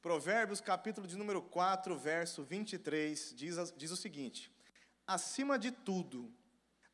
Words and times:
Provérbios, 0.00 0.60
capítulo 0.60 1.08
de 1.08 1.16
número 1.16 1.42
4, 1.42 1.98
verso 1.98 2.44
23, 2.44 3.34
diz, 3.34 3.74
diz 3.76 3.90
o 3.90 3.96
seguinte: 3.96 4.52
Acima 5.04 5.58
de 5.58 5.72
tudo, 5.72 6.32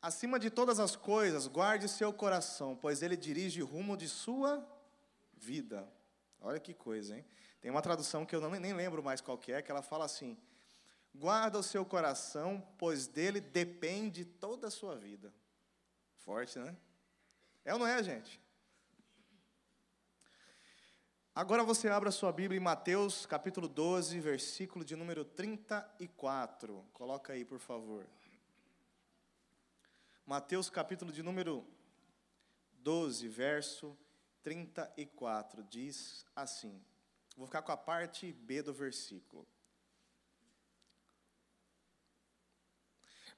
acima 0.01 0.39
de 0.39 0.49
todas 0.49 0.79
as 0.79 0.95
coisas, 0.95 1.45
guarde 1.45 1.87
seu 1.87 2.11
coração, 2.11 2.75
pois 2.75 3.03
ele 3.03 3.15
dirige 3.15 3.61
o 3.61 3.65
rumo 3.65 3.95
de 3.95 4.09
sua 4.09 4.67
vida. 5.33 5.87
Olha 6.41 6.59
que 6.59 6.73
coisa, 6.73 7.15
hein? 7.15 7.25
Tem 7.61 7.69
uma 7.69 7.81
tradução 7.81 8.25
que 8.25 8.35
eu 8.35 8.41
não, 8.41 8.49
nem 8.49 8.73
lembro 8.73 9.03
mais 9.03 9.21
qual 9.21 9.37
que 9.37 9.51
é, 9.51 9.61
que 9.61 9.69
ela 9.69 9.83
fala 9.83 10.05
assim: 10.05 10.35
Guarda 11.13 11.59
o 11.59 11.63
seu 11.63 11.85
coração, 11.85 12.67
pois 12.77 13.05
dele 13.05 13.39
depende 13.39 14.25
toda 14.25 14.67
a 14.67 14.71
sua 14.71 14.95
vida. 14.95 15.31
Forte, 16.17 16.57
né? 16.57 16.75
É 17.63 17.71
ou 17.71 17.79
não 17.79 17.85
é, 17.85 18.01
gente? 18.01 18.41
Agora 21.37 21.65
você 21.65 21.89
abre 21.89 22.07
a 22.07 22.13
sua 22.13 22.31
Bíblia 22.31 22.57
em 22.57 22.63
Mateus, 22.63 23.25
capítulo 23.25 23.67
12, 23.67 24.21
versículo 24.21 24.85
de 24.85 24.95
número 24.95 25.25
34. 25.25 26.81
Coloca 26.93 27.33
aí, 27.33 27.43
por 27.43 27.59
favor. 27.59 28.07
Mateus, 30.25 30.69
capítulo 30.69 31.11
de 31.11 31.21
número 31.21 31.67
12, 32.75 33.27
verso 33.27 33.97
34, 34.43 35.61
diz 35.65 36.25
assim. 36.33 36.81
Vou 37.35 37.47
ficar 37.47 37.63
com 37.63 37.73
a 37.73 37.77
parte 37.77 38.31
B 38.31 38.61
do 38.61 38.73
versículo. 38.73 39.45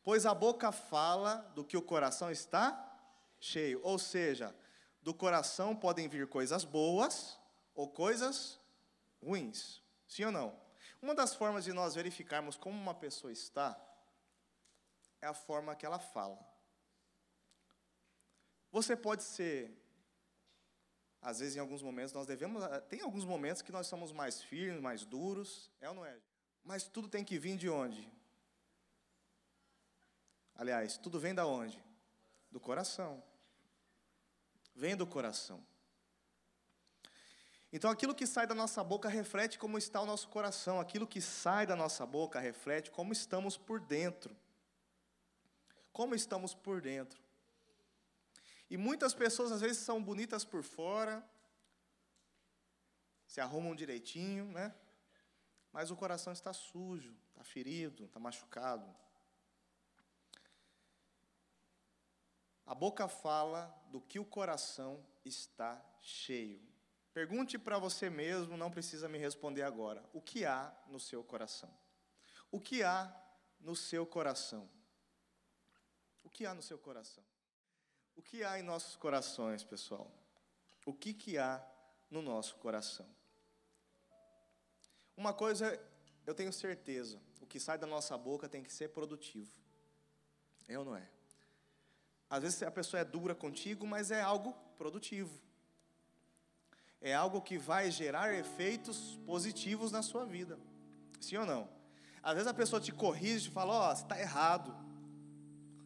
Pois 0.03 0.27
a 0.27 0.35
boca 0.35 0.71
fala 0.71 1.37
do 1.55 1.65
que 1.65 1.75
o 1.75 1.81
coração 1.81 2.29
está 2.29 2.95
cheio, 3.39 3.81
ou 3.83 3.97
seja, 3.97 4.55
do 5.01 5.15
coração 5.15 5.75
podem 5.75 6.07
vir 6.07 6.27
coisas 6.27 6.63
boas 6.63 7.39
ou 7.77 7.87
coisas 7.87 8.59
ruins. 9.21 9.81
Sim 10.05 10.25
ou 10.25 10.31
não? 10.31 10.59
Uma 11.01 11.15
das 11.15 11.33
formas 11.33 11.63
de 11.63 11.71
nós 11.71 11.95
verificarmos 11.95 12.57
como 12.57 12.77
uma 12.77 12.93
pessoa 12.93 13.31
está 13.31 13.79
é 15.21 15.27
a 15.27 15.33
forma 15.33 15.75
que 15.75 15.85
ela 15.85 15.99
fala. 15.99 16.37
Você 18.71 18.97
pode 18.97 19.23
ser, 19.23 19.71
às 21.21 21.39
vezes 21.39 21.55
em 21.55 21.59
alguns 21.59 21.81
momentos 21.81 22.11
nós 22.11 22.27
devemos, 22.27 22.61
tem 22.89 23.01
alguns 23.01 23.23
momentos 23.23 23.61
que 23.61 23.71
nós 23.71 23.87
somos 23.87 24.11
mais 24.11 24.41
firmes, 24.41 24.81
mais 24.81 25.05
duros, 25.05 25.71
é 25.79 25.87
ou 25.87 25.95
não 25.95 26.05
é? 26.05 26.19
Mas 26.63 26.83
tudo 26.83 27.07
tem 27.07 27.23
que 27.23 27.39
vir 27.39 27.55
de 27.55 27.69
onde? 27.69 28.11
Aliás, 30.55 30.97
tudo 30.97 31.19
vem 31.19 31.33
da 31.33 31.45
onde? 31.45 31.81
Do 32.51 32.59
coração 32.59 33.23
vem 34.77 34.95
do 34.95 35.07
coração. 35.07 35.65
Então, 37.71 37.91
aquilo 37.91 38.15
que 38.15 38.25
sai 38.25 38.47
da 38.47 38.55
nossa 38.55 38.83
boca 38.83 39.09
reflete 39.09 39.59
como 39.59 39.77
está 39.77 40.01
o 40.01 40.05
nosso 40.05 40.29
coração, 40.29 40.79
aquilo 40.79 41.05
que 41.05 41.21
sai 41.21 41.65
da 41.65 41.75
nossa 41.75 42.05
boca 42.05 42.39
reflete 42.39 42.89
como 42.89 43.11
estamos 43.11 43.57
por 43.57 43.79
dentro. 43.79 44.35
Como 45.91 46.15
estamos 46.15 46.53
por 46.53 46.81
dentro. 46.81 47.21
E 48.69 48.77
muitas 48.77 49.13
pessoas, 49.13 49.51
às 49.51 49.61
vezes, 49.61 49.77
são 49.79 50.01
bonitas 50.01 50.45
por 50.45 50.63
fora, 50.63 51.23
se 53.25 53.41
arrumam 53.41 53.75
direitinho, 53.75 54.45
né? 54.51 54.73
Mas 55.71 55.91
o 55.91 55.95
coração 55.95 56.31
está 56.31 56.53
sujo, 56.53 57.15
está 57.29 57.43
ferido, 57.43 58.05
está 58.05 58.19
machucado. 58.19 58.95
A 62.65 62.73
boca 62.73 63.07
fala 63.07 63.73
do 63.89 64.01
que 64.01 64.19
o 64.19 64.25
coração 64.25 65.05
está 65.23 65.81
cheio. 66.01 66.61
Pergunte 67.17 67.57
para 67.57 67.79
você 67.79 68.11
mesmo, 68.11 68.55
não 68.55 68.69
precisa 68.69 69.09
me 69.09 69.17
responder 69.17 69.63
agora. 69.63 70.07
O 70.13 70.21
que 70.21 70.45
há 70.45 70.71
no 70.85 70.99
seu 70.99 71.23
coração? 71.23 71.75
O 72.51 72.61
que 72.61 72.83
há 72.83 73.11
no 73.59 73.75
seu 73.75 74.05
coração? 74.05 74.69
O 76.23 76.29
que 76.29 76.45
há 76.45 76.53
no 76.53 76.61
seu 76.61 76.77
coração? 76.77 77.23
O 78.15 78.21
que 78.21 78.43
há 78.43 78.59
em 78.59 78.61
nossos 78.61 78.95
corações, 78.95 79.63
pessoal? 79.63 80.11
O 80.85 80.93
que, 80.93 81.11
que 81.11 81.39
há 81.39 81.59
no 82.11 82.21
nosso 82.21 82.55
coração? 82.57 83.09
Uma 85.15 85.33
coisa 85.33 85.75
eu 86.23 86.35
tenho 86.35 86.53
certeza: 86.53 87.19
o 87.41 87.47
que 87.47 87.59
sai 87.59 87.79
da 87.79 87.87
nossa 87.87 88.15
boca 88.15 88.47
tem 88.47 88.61
que 88.61 88.71
ser 88.71 88.89
produtivo. 88.89 89.59
É 90.67 90.77
ou 90.77 90.85
não 90.85 90.95
é? 90.95 91.09
Às 92.29 92.43
vezes 92.43 92.61
a 92.61 92.69
pessoa 92.69 93.01
é 93.01 93.03
dura 93.03 93.33
contigo, 93.33 93.87
mas 93.87 94.11
é 94.11 94.21
algo 94.21 94.53
produtivo. 94.77 95.46
É 97.01 97.13
algo 97.13 97.41
que 97.41 97.57
vai 97.57 97.91
gerar 97.91 98.33
efeitos 98.33 99.19
positivos 99.25 99.91
na 99.91 100.01
sua 100.01 100.25
vida. 100.25 100.57
Sim 101.19 101.37
ou 101.37 101.45
não? 101.45 101.69
Às 102.23 102.33
vezes 102.33 102.47
a 102.47 102.53
pessoa 102.53 102.81
te 102.81 102.91
corrige 102.91 103.49
e 103.49 103.51
fala: 103.51 103.73
Ó, 103.73 103.91
oh, 103.91 103.95
você 103.95 104.03
está 104.03 104.19
errado. 104.19 104.75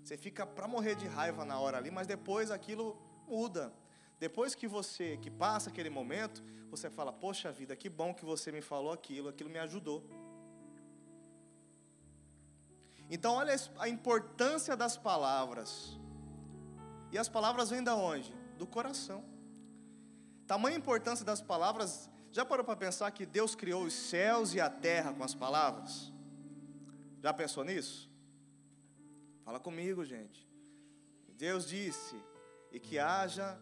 Você 0.03 0.17
fica 0.17 0.45
para 0.45 0.67
morrer 0.67 0.95
de 0.95 1.05
raiva 1.07 1.45
na 1.45 1.59
hora 1.59 1.77
ali, 1.77 1.91
mas 1.91 2.07
depois 2.07 2.49
aquilo 2.49 2.97
muda. 3.27 3.73
Depois 4.19 4.55
que 4.55 4.67
você, 4.67 5.17
que 5.17 5.29
passa 5.29 5.69
aquele 5.69 5.89
momento, 5.89 6.43
você 6.69 6.89
fala: 6.89 7.11
Poxa 7.11 7.51
vida, 7.51 7.75
que 7.75 7.89
bom 7.89 8.13
que 8.13 8.25
você 8.25 8.51
me 8.51 8.61
falou 8.61 8.91
aquilo, 8.91 9.29
aquilo 9.29 9.49
me 9.49 9.59
ajudou. 9.59 10.03
Então, 13.09 13.33
olha 13.33 13.53
a 13.77 13.89
importância 13.89 14.75
das 14.75 14.95
palavras. 14.95 15.99
E 17.11 17.17
as 17.17 17.27
palavras 17.27 17.69
vêm 17.69 17.83
da 17.83 17.93
onde? 17.93 18.33
Do 18.57 18.65
coração. 18.65 19.30
Tamanha 20.51 20.75
importância 20.75 21.23
das 21.23 21.39
palavras. 21.39 22.09
Já 22.29 22.43
parou 22.43 22.65
para 22.65 22.75
pensar 22.75 23.09
que 23.11 23.25
Deus 23.25 23.55
criou 23.55 23.85
os 23.85 23.93
céus 23.93 24.53
e 24.53 24.59
a 24.59 24.69
terra 24.69 25.13
com 25.13 25.23
as 25.23 25.33
palavras? 25.33 26.11
Já 27.23 27.33
pensou 27.33 27.63
nisso? 27.63 28.11
Fala 29.45 29.61
comigo, 29.61 30.03
gente. 30.03 30.45
Deus 31.29 31.65
disse: 31.65 32.21
"E 32.69 32.81
que 32.81 32.99
haja 32.99 33.57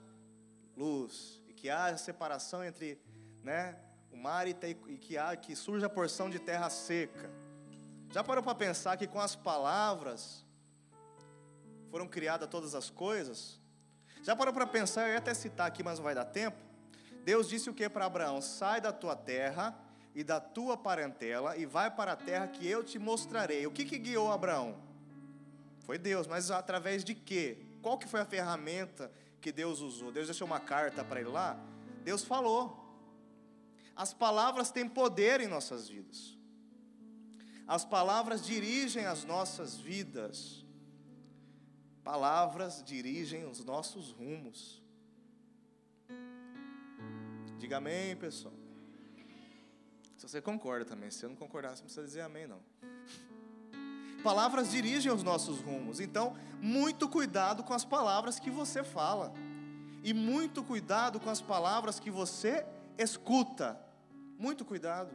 luz, 0.75 1.43
e 1.47 1.53
que 1.53 1.69
haja 1.69 1.95
separação 1.99 2.63
entre, 2.63 2.99
né, 3.43 3.77
o 4.11 4.17
mar 4.17 4.47
e, 4.47 4.55
e 4.87 4.97
que 4.97 5.15
que 5.43 5.55
surja 5.55 5.85
a 5.85 5.91
porção 5.91 6.27
de 6.27 6.39
terra 6.39 6.71
seca". 6.71 7.29
Já 8.11 8.23
parou 8.23 8.43
para 8.43 8.55
pensar 8.55 8.97
que 8.97 9.05
com 9.05 9.19
as 9.19 9.35
palavras 9.35 10.43
foram 11.91 12.07
criadas 12.07 12.49
todas 12.49 12.73
as 12.73 12.89
coisas. 12.89 13.61
Já 14.23 14.35
parou 14.35 14.51
para 14.51 14.65
pensar, 14.65 15.03
eu 15.03 15.11
ia 15.11 15.19
até 15.19 15.35
citar 15.35 15.67
aqui, 15.67 15.83
mas 15.83 15.99
não 15.99 16.03
vai 16.03 16.15
dar 16.15 16.25
tempo. 16.25 16.68
Deus 17.23 17.47
disse 17.47 17.69
o 17.69 17.73
que 17.73 17.89
para 17.89 18.05
Abraão? 18.05 18.41
Sai 18.41 18.81
da 18.81 18.91
tua 18.91 19.15
terra 19.15 19.77
e 20.15 20.23
da 20.23 20.39
tua 20.39 20.75
parentela 20.75 21.55
e 21.57 21.65
vai 21.65 21.89
para 21.89 22.13
a 22.13 22.15
terra 22.15 22.47
que 22.47 22.67
eu 22.67 22.83
te 22.83 22.97
mostrarei. 22.97 23.65
O 23.67 23.71
que, 23.71 23.85
que 23.85 23.97
guiou 23.97 24.31
Abraão? 24.31 24.75
Foi 25.81 25.97
Deus, 25.97 26.27
mas 26.27 26.51
através 26.51 27.03
de 27.03 27.15
quê? 27.15 27.57
Qual 27.81 27.97
que 27.97 28.07
foi 28.07 28.21
a 28.21 28.25
ferramenta 28.25 29.11
que 29.41 29.51
Deus 29.51 29.79
usou? 29.79 30.11
Deus 30.11 30.27
deixou 30.27 30.45
uma 30.45 30.59
carta 30.59 31.03
para 31.03 31.19
ele 31.19 31.29
lá? 31.29 31.59
Deus 32.03 32.23
falou. 32.23 32.77
As 33.95 34.13
palavras 34.13 34.71
têm 34.71 34.87
poder 34.87 35.41
em 35.41 35.47
nossas 35.47 35.89
vidas. 35.89 36.37
As 37.67 37.85
palavras 37.85 38.45
dirigem 38.45 39.05
as 39.05 39.23
nossas 39.23 39.77
vidas. 39.77 40.65
Palavras 42.03 42.83
dirigem 42.83 43.45
os 43.45 43.63
nossos 43.63 44.11
rumos. 44.11 44.81
Diga 47.59 47.75
amém, 47.75 48.15
pessoal. 48.15 48.53
Se 50.17 50.25
você 50.27 50.41
concorda 50.41 50.85
também, 50.85 51.11
se 51.11 51.19
você 51.19 51.27
não 51.27 51.35
concordar, 51.35 51.71
você 51.71 51.81
não 51.81 51.87
precisa 51.87 52.05
dizer 52.05 52.21
amém, 52.21 52.47
não. 52.47 52.61
Palavras 54.23 54.71
dirigem 54.71 55.11
os 55.11 55.23
nossos 55.23 55.59
rumos. 55.59 55.99
Então, 55.99 56.37
muito 56.61 57.09
cuidado 57.09 57.61
com 57.61 57.73
as 57.73 57.83
palavras 57.83 58.39
que 58.39 58.49
você 58.49 58.81
fala. 58.81 59.33
E 60.03 60.13
muito 60.13 60.63
cuidado 60.63 61.19
com 61.19 61.29
as 61.29 61.41
palavras 61.41 61.99
que 61.99 62.09
você 62.09 62.65
escuta. 62.97 63.77
Muito 64.37 64.63
cuidado. 64.63 65.13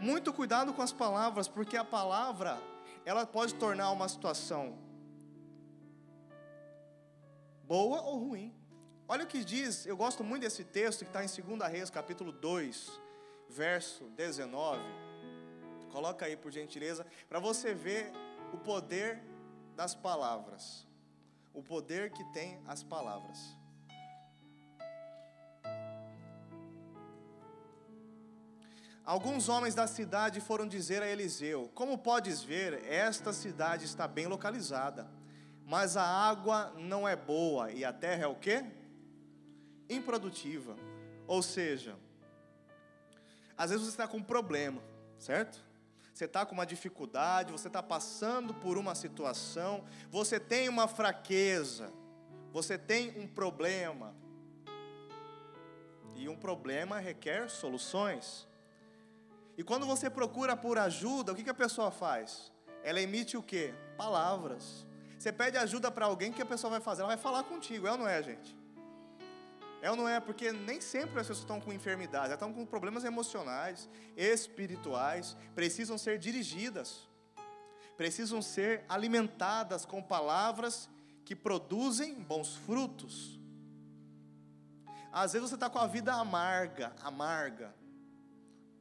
Muito 0.00 0.32
cuidado 0.32 0.72
com 0.72 0.80
as 0.80 0.92
palavras, 0.92 1.48
porque 1.48 1.76
a 1.76 1.84
palavra, 1.84 2.58
ela 3.04 3.26
pode 3.26 3.54
tornar 3.54 3.90
uma 3.90 4.08
situação 4.08 4.78
boa 7.64 8.00
ou 8.00 8.28
ruim. 8.28 8.54
Olha 9.08 9.22
o 9.22 9.26
que 9.28 9.44
diz, 9.44 9.86
eu 9.86 9.96
gosto 9.96 10.24
muito 10.24 10.42
desse 10.42 10.64
texto 10.64 11.04
que 11.04 11.10
está 11.10 11.22
em 11.24 11.28
2 11.28 11.70
Reis, 11.70 11.90
capítulo 11.90 12.32
2, 12.32 12.90
verso 13.48 14.04
19. 14.16 14.80
Coloca 15.92 16.26
aí, 16.26 16.36
por 16.36 16.50
gentileza, 16.50 17.06
para 17.28 17.38
você 17.38 17.72
ver 17.72 18.10
o 18.52 18.58
poder 18.58 19.22
das 19.76 19.94
palavras. 19.94 20.84
O 21.54 21.62
poder 21.62 22.10
que 22.10 22.24
tem 22.32 22.60
as 22.66 22.82
palavras. 22.82 23.56
Alguns 29.04 29.48
homens 29.48 29.76
da 29.76 29.86
cidade 29.86 30.40
foram 30.40 30.66
dizer 30.66 31.00
a 31.00 31.06
Eliseu: 31.06 31.70
Como 31.76 31.96
podes 31.96 32.42
ver, 32.42 32.84
esta 32.84 33.32
cidade 33.32 33.84
está 33.84 34.08
bem 34.08 34.26
localizada 34.26 35.08
mas 35.66 35.96
a 35.96 36.04
água 36.04 36.72
não 36.78 37.08
é 37.08 37.16
boa 37.16 37.72
e 37.72 37.84
a 37.84 37.92
terra 37.92 38.22
é 38.22 38.26
o 38.28 38.36
quê? 38.36 38.64
Improdutiva. 39.88 40.76
Ou 41.26 41.42
seja, 41.42 41.96
Às 43.56 43.70
vezes 43.70 43.86
você 43.86 43.92
está 43.92 44.06
com 44.06 44.18
um 44.18 44.22
problema, 44.22 44.82
certo? 45.18 45.64
Você 46.12 46.24
está 46.26 46.44
com 46.44 46.52
uma 46.52 46.66
dificuldade, 46.66 47.52
você 47.52 47.68
está 47.68 47.82
passando 47.82 48.54
por 48.54 48.78
uma 48.78 48.94
situação, 48.94 49.84
você 50.10 50.38
tem 50.38 50.68
uma 50.68 50.86
fraqueza, 50.88 51.92
você 52.52 52.78
tem 52.78 53.18
um 53.18 53.26
problema. 53.26 54.14
E 56.14 56.28
um 56.28 56.36
problema 56.36 56.98
requer 56.98 57.50
soluções. 57.50 58.46
E 59.58 59.62
quando 59.62 59.86
você 59.86 60.08
procura 60.08 60.56
por 60.56 60.78
ajuda, 60.78 61.32
o 61.32 61.34
que, 61.34 61.44
que 61.44 61.50
a 61.50 61.54
pessoa 61.54 61.90
faz? 61.90 62.52
Ela 62.82 63.00
emite 63.00 63.36
o 63.36 63.42
que? 63.42 63.74
Palavras. 63.96 64.86
Você 65.18 65.32
pede 65.32 65.56
ajuda 65.56 65.90
para 65.90 66.06
alguém, 66.06 66.30
o 66.30 66.34
que 66.34 66.42
a 66.42 66.46
pessoa 66.46 66.70
vai 66.70 66.80
fazer? 66.80 67.02
Ela 67.02 67.08
vai 67.08 67.16
falar 67.16 67.42
contigo, 67.44 67.86
é 67.86 67.92
ou 67.92 67.98
não 67.98 68.08
é, 68.08 68.22
gente? 68.22 68.56
É 69.86 69.90
ou 69.90 69.94
não 69.94 70.08
é? 70.08 70.18
Porque 70.18 70.50
nem 70.50 70.80
sempre 70.80 71.20
as 71.20 71.28
pessoas 71.28 71.38
estão 71.38 71.60
com 71.60 71.72
enfermidades, 71.72 72.30
elas 72.30 72.40
estão 72.40 72.52
com 72.52 72.66
problemas 72.66 73.04
emocionais, 73.04 73.88
espirituais, 74.16 75.36
precisam 75.54 75.96
ser 75.96 76.18
dirigidas, 76.18 77.08
precisam 77.96 78.42
ser 78.42 78.84
alimentadas 78.88 79.84
com 79.84 80.02
palavras 80.02 80.90
que 81.24 81.36
produzem 81.36 82.16
bons 82.16 82.56
frutos. 82.56 83.38
Às 85.12 85.34
vezes 85.34 85.50
você 85.50 85.54
está 85.54 85.70
com 85.70 85.78
a 85.78 85.86
vida 85.86 86.12
amarga, 86.14 86.92
amarga, 87.04 87.72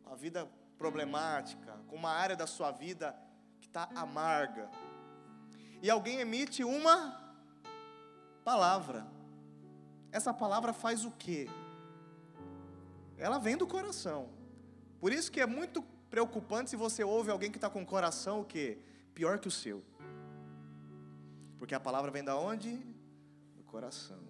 a 0.07 0.15
vida 0.15 0.49
problemática, 0.75 1.79
com 1.87 1.97
uma 1.97 2.09
área 2.09 2.35
da 2.35 2.47
sua 2.47 2.71
vida 2.71 3.15
que 3.61 3.67
está 3.67 3.87
amarga, 3.93 4.71
e 5.83 5.87
alguém 5.87 6.19
emite 6.19 6.63
uma 6.63 7.15
palavra. 8.43 9.14
Essa 10.17 10.33
palavra 10.33 10.71
faz 10.71 11.03
o 11.03 11.11
quê? 11.11 11.49
Ela 13.17 13.37
vem 13.37 13.57
do 13.57 13.67
coração. 13.67 14.29
Por 14.97 15.11
isso 15.11 15.29
que 15.29 15.41
é 15.41 15.45
muito 15.45 15.81
preocupante 16.09 16.69
se 16.69 16.77
você 16.77 17.03
ouve 17.03 17.29
alguém 17.29 17.51
que 17.51 17.57
está 17.57 17.69
com 17.69 17.81
o 17.81 17.85
coração 17.85 18.39
o 18.39 18.45
quê? 18.45 18.77
Pior 19.13 19.39
que 19.39 19.49
o 19.49 19.51
seu. 19.51 19.83
Porque 21.59 21.75
a 21.75 21.81
palavra 21.81 22.11
vem 22.11 22.23
da 22.23 22.37
onde? 22.37 22.77
Do 23.57 23.63
coração. 23.65 24.23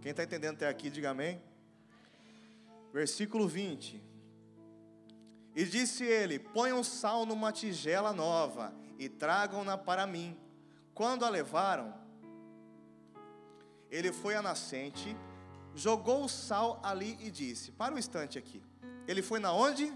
Quem 0.00 0.12
está 0.12 0.22
entendendo 0.22 0.54
até 0.54 0.68
aqui, 0.68 0.88
diga 0.88 1.10
amém. 1.10 1.42
Versículo 2.92 3.48
20. 3.48 4.00
E 5.56 5.64
disse 5.64 6.04
ele: 6.04 6.38
Ponham 6.38 6.84
sal 6.84 7.26
numa 7.26 7.50
tigela 7.50 8.12
nova 8.12 8.72
e 9.00 9.08
tragam-na 9.08 9.76
para 9.76 10.06
mim. 10.06 10.38
Quando 10.94 11.24
a 11.24 11.28
levaram, 11.28 12.01
ele 13.92 14.10
foi 14.10 14.34
à 14.34 14.40
nascente, 14.40 15.14
jogou 15.74 16.24
o 16.24 16.28
sal 16.28 16.80
ali 16.82 17.18
e 17.20 17.30
disse: 17.30 17.70
Para 17.70 17.94
um 17.94 17.98
instante 17.98 18.38
aqui. 18.38 18.62
Ele 19.06 19.20
foi 19.20 19.38
na 19.38 19.52
onde? 19.52 19.92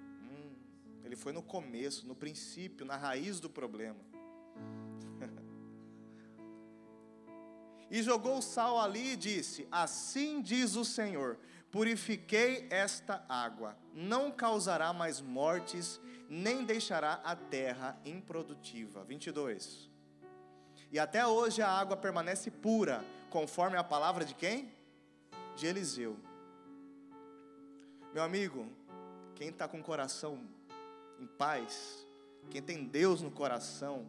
Hum, 0.00 0.56
ele 1.04 1.14
foi 1.14 1.32
no 1.32 1.42
começo, 1.42 2.08
no 2.08 2.16
princípio, 2.16 2.84
na 2.84 2.96
raiz 2.96 3.38
do 3.38 3.48
problema. 3.48 4.00
e 7.88 8.02
jogou 8.02 8.38
o 8.38 8.42
sal 8.42 8.80
ali 8.80 9.12
e 9.12 9.16
disse: 9.16 9.68
Assim 9.70 10.42
diz 10.42 10.74
o 10.74 10.84
Senhor: 10.84 11.38
Purifiquei 11.70 12.66
esta 12.68 13.24
água, 13.28 13.78
não 13.94 14.32
causará 14.32 14.92
mais 14.92 15.20
mortes, 15.20 16.00
nem 16.28 16.64
deixará 16.64 17.20
a 17.24 17.36
terra 17.36 17.96
improdutiva. 18.04 19.04
22. 19.04 19.93
E 20.90 20.98
até 20.98 21.26
hoje 21.26 21.60
a 21.62 21.68
água 21.68 21.96
permanece 21.96 22.50
pura, 22.50 23.04
conforme 23.30 23.76
a 23.76 23.84
palavra 23.84 24.24
de 24.24 24.34
quem? 24.34 24.72
De 25.56 25.66
Eliseu. 25.66 26.16
Meu 28.12 28.22
amigo, 28.22 28.68
quem 29.34 29.48
está 29.48 29.66
com 29.66 29.80
o 29.80 29.82
coração 29.82 30.40
em 31.18 31.26
paz, 31.26 32.06
quem 32.50 32.62
tem 32.62 32.84
Deus 32.84 33.20
no 33.20 33.30
coração, 33.30 34.06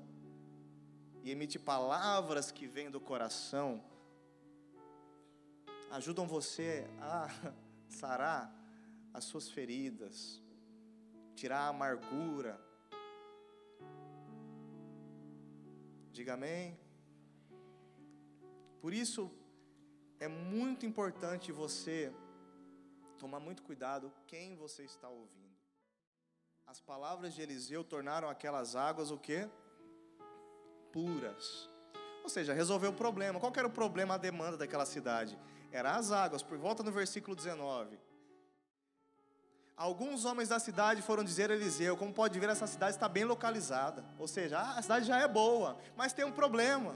e 1.24 1.31
emite 1.31 1.57
palavras 1.57 2.51
que 2.51 2.68
vêm 2.68 2.92
do 2.92 3.00
coração, 3.00 3.83
ajudam 5.89 6.27
você 6.27 6.88
a 7.01 7.30
sarar 7.89 8.54
as 9.13 9.24
suas 9.24 9.50
feridas, 9.50 10.42
tirar 11.36 11.62
a 11.62 11.68
amargura, 11.69 12.60
Diga 16.18 16.36
amém. 16.36 16.80
Por 18.80 18.94
isso, 18.94 19.30
é 20.18 20.30
muito 20.30 20.86
importante 20.86 21.52
você 21.52 21.98
tomar 23.18 23.42
muito 23.42 23.62
cuidado 23.62 24.14
quem 24.26 24.56
você 24.56 24.84
está 24.86 25.10
ouvindo. 25.10 25.60
As 26.66 26.80
palavras 26.80 27.34
de 27.34 27.42
Eliseu 27.42 27.84
tornaram 27.84 28.30
aquelas 28.30 28.78
águas 28.78 29.12
o 29.12 29.18
quê? 29.18 29.50
Puras. 30.94 31.70
Ou 32.24 32.30
seja, 32.30 32.54
resolveu 32.54 32.92
o 32.92 33.02
problema. 33.04 33.38
Qual 33.38 33.52
era 33.54 33.68
o 33.68 33.78
problema, 33.82 34.14
a 34.14 34.18
demanda 34.18 34.56
daquela 34.56 34.86
cidade? 34.86 35.38
Era 35.70 35.98
as 35.98 36.14
águas, 36.14 36.42
por 36.42 36.58
volta 36.58 36.82
no 36.82 36.94
versículo 36.94 37.36
19. 37.36 38.00
Alguns 39.77 40.24
homens 40.24 40.48
da 40.48 40.57
cidade 40.57 41.01
foram 41.01 41.24
dizer 41.24 41.51
a 41.51 41.54
Eliseu: 41.54 41.98
como 41.98 42.13
pode 42.13 42.39
ver, 42.39 42.50
essa 42.50 42.66
cidade 42.66 42.95
está 42.95 43.10
bem 43.10 43.25
localizada. 43.25 44.06
Ou 44.18 44.27
seja, 44.27 44.60
a 44.60 44.81
cidade 44.81 45.06
já 45.06 45.19
é 45.19 45.27
boa, 45.27 45.77
mas 45.98 46.13
tem 46.13 46.24
um 46.24 46.31
problema. 46.31 46.95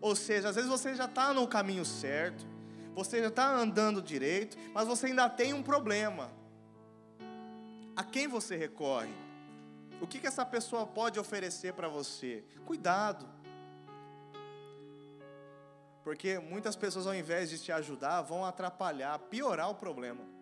Ou 0.00 0.16
seja, 0.16 0.48
às 0.48 0.56
vezes 0.56 0.68
você 0.68 0.94
já 0.94 1.04
está 1.04 1.32
no 1.32 1.46
caminho 1.46 1.84
certo, 1.84 2.44
você 2.92 3.20
já 3.20 3.28
está 3.28 3.54
andando 3.54 4.02
direito, 4.02 4.58
mas 4.74 4.88
você 4.88 5.06
ainda 5.06 5.28
tem 5.28 5.54
um 5.54 5.62
problema. 5.62 6.32
A 7.94 8.02
quem 8.02 8.26
você 8.26 8.56
recorre? 8.56 9.12
O 10.00 10.06
que, 10.06 10.18
que 10.18 10.26
essa 10.26 10.44
pessoa 10.44 10.86
pode 10.86 11.20
oferecer 11.20 11.74
para 11.74 11.86
você? 11.86 12.42
Cuidado. 12.64 13.28
Porque 16.02 16.38
muitas 16.38 16.74
pessoas, 16.74 17.06
ao 17.06 17.14
invés 17.14 17.50
de 17.50 17.58
te 17.58 17.70
ajudar, 17.70 18.22
vão 18.22 18.44
atrapalhar, 18.44 19.18
piorar 19.18 19.70
o 19.70 19.74
problema. 19.74 20.39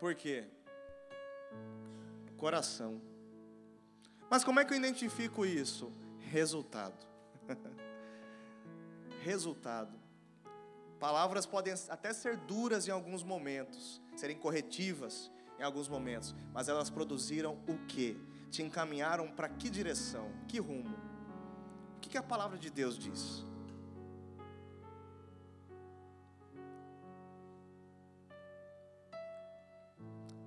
Por 0.00 0.14
quê? 0.14 0.48
Coração. 2.38 3.00
Mas 4.30 4.42
como 4.42 4.58
é 4.58 4.64
que 4.64 4.72
eu 4.72 4.78
identifico 4.78 5.44
isso? 5.44 5.92
Resultado. 6.18 7.06
Resultado. 9.20 10.00
Palavras 10.98 11.44
podem 11.44 11.74
até 11.90 12.14
ser 12.14 12.38
duras 12.38 12.88
em 12.88 12.90
alguns 12.90 13.22
momentos, 13.22 14.00
serem 14.16 14.38
corretivas 14.38 15.30
em 15.58 15.62
alguns 15.62 15.88
momentos, 15.88 16.34
mas 16.54 16.68
elas 16.68 16.88
produziram 16.88 17.58
o 17.68 17.76
que? 17.86 18.18
Te 18.50 18.62
encaminharam 18.62 19.30
para 19.30 19.48
que 19.48 19.68
direção? 19.68 20.30
Que 20.48 20.58
rumo? 20.58 20.96
O 21.96 22.00
que 22.00 22.16
a 22.16 22.22
palavra 22.22 22.58
de 22.58 22.70
Deus 22.70 22.98
diz? 22.98 23.44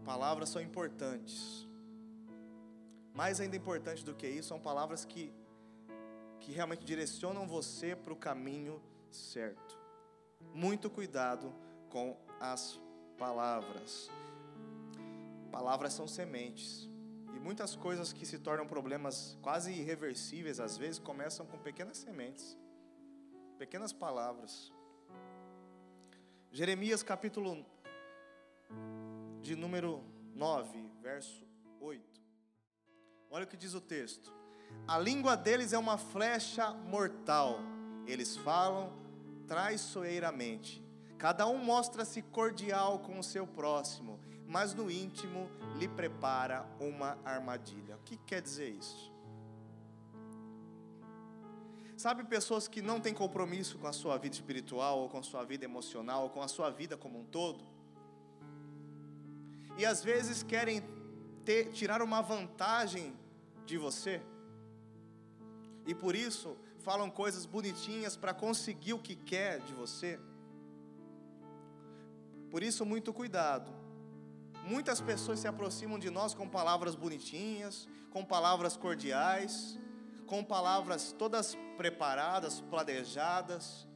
Palavras 0.05 0.49
são 0.49 0.61
importantes. 0.61 1.65
Mais 3.13 3.39
ainda 3.39 3.55
importante 3.55 4.03
do 4.03 4.13
que 4.13 4.27
isso, 4.27 4.49
são 4.49 4.59
palavras 4.59 5.05
que, 5.05 5.31
que 6.39 6.51
realmente 6.51 6.83
direcionam 6.83 7.47
você 7.47 7.95
para 7.95 8.11
o 8.11 8.15
caminho 8.15 8.81
certo. 9.09 9.79
Muito 10.53 10.89
cuidado 10.89 11.53
com 11.89 12.17
as 12.39 12.79
palavras. 13.17 14.09
Palavras 15.51 15.93
são 15.93 16.07
sementes. 16.07 16.89
E 17.33 17.39
muitas 17.39 17.75
coisas 17.75 18.11
que 18.11 18.25
se 18.25 18.39
tornam 18.39 18.67
problemas 18.67 19.37
quase 19.41 19.71
irreversíveis, 19.71 20.59
às 20.59 20.77
vezes, 20.77 20.99
começam 20.99 21.45
com 21.45 21.57
pequenas 21.57 21.97
sementes, 21.97 22.57
pequenas 23.57 23.93
palavras. 23.93 24.71
Jeremias 26.51 27.01
capítulo 27.01 27.65
de 29.43 29.57
número 29.57 30.01
9, 30.33 30.89
verso 31.01 31.45
8. 31.81 32.01
Olha 33.29 33.43
o 33.43 33.47
que 33.47 33.57
diz 33.57 33.73
o 33.73 33.81
texto: 33.81 34.33
A 34.87 34.97
língua 34.97 35.35
deles 35.35 35.73
é 35.73 35.77
uma 35.77 35.97
flecha 35.97 36.71
mortal, 36.71 37.59
eles 38.07 38.37
falam 38.37 38.93
traiçoeiramente. 39.45 40.81
Cada 41.17 41.45
um 41.45 41.57
mostra-se 41.57 42.21
cordial 42.21 42.99
com 42.99 43.19
o 43.19 43.23
seu 43.23 43.45
próximo, 43.45 44.17
mas 44.47 44.73
no 44.73 44.89
íntimo 44.89 45.49
lhe 45.77 45.89
prepara 45.89 46.65
uma 46.79 47.17
armadilha. 47.25 47.97
O 47.97 48.03
que 48.03 48.15
quer 48.17 48.41
dizer 48.41 48.69
isso? 48.69 49.11
Sabe 51.97 52.23
pessoas 52.23 52.67
que 52.67 52.81
não 52.81 52.99
têm 52.99 53.13
compromisso 53.13 53.77
com 53.77 53.87
a 53.87 53.93
sua 53.93 54.17
vida 54.17 54.35
espiritual, 54.35 54.99
ou 54.99 55.09
com 55.09 55.19
a 55.19 55.23
sua 55.23 55.43
vida 55.43 55.65
emocional, 55.65 56.23
ou 56.23 56.29
com 56.29 56.41
a 56.41 56.47
sua 56.47 56.69
vida 56.69 56.97
como 56.97 57.19
um 57.19 57.25
todo? 57.25 57.72
E 59.77 59.85
às 59.85 60.03
vezes 60.03 60.43
querem 60.43 60.83
ter, 61.43 61.71
tirar 61.71 62.01
uma 62.01 62.21
vantagem 62.21 63.15
de 63.65 63.77
você, 63.77 64.21
e 65.85 65.93
por 65.93 66.15
isso 66.15 66.57
falam 66.79 67.09
coisas 67.09 67.45
bonitinhas 67.45 68.15
para 68.15 68.33
conseguir 68.33 68.93
o 68.93 68.99
que 68.99 69.15
quer 69.15 69.59
de 69.61 69.73
você. 69.73 70.19
Por 72.51 72.61
isso, 72.61 72.85
muito 72.85 73.13
cuidado. 73.13 73.71
Muitas 74.63 75.01
pessoas 75.01 75.39
se 75.39 75.47
aproximam 75.47 75.97
de 75.97 76.09
nós 76.09 76.33
com 76.33 76.47
palavras 76.47 76.95
bonitinhas, 76.95 77.87
com 78.11 78.23
palavras 78.23 78.77
cordiais, 78.77 79.79
com 80.27 80.43
palavras 80.43 81.11
todas 81.11 81.57
preparadas, 81.77 82.61
planejadas, 82.61 83.87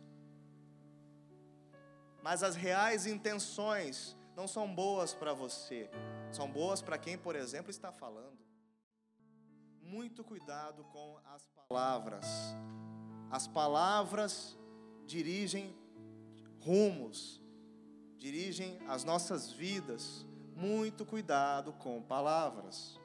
mas 2.21 2.43
as 2.43 2.55
reais 2.55 3.05
intenções 3.05 4.17
não 4.37 4.47
são 4.47 4.71
boas 4.71 5.15
para 5.15 5.33
você, 5.33 5.89
são 6.31 6.47
boas 6.47 6.79
para 6.79 6.95
quem, 6.95 7.17
por 7.17 7.35
exemplo, 7.35 7.71
está 7.71 7.91
falando. 7.91 8.37
Muito 9.81 10.23
cuidado 10.23 10.83
com 10.93 11.17
as 11.33 11.47
palavras. 11.47 12.27
As 13.31 13.47
palavras 13.47 14.55
dirigem 15.07 15.75
rumos, 16.59 17.41
dirigem 18.15 18.79
as 18.87 19.03
nossas 19.03 19.51
vidas. 19.51 20.23
Muito 20.55 21.03
cuidado 21.03 21.73
com 21.73 21.99
palavras. 22.03 22.99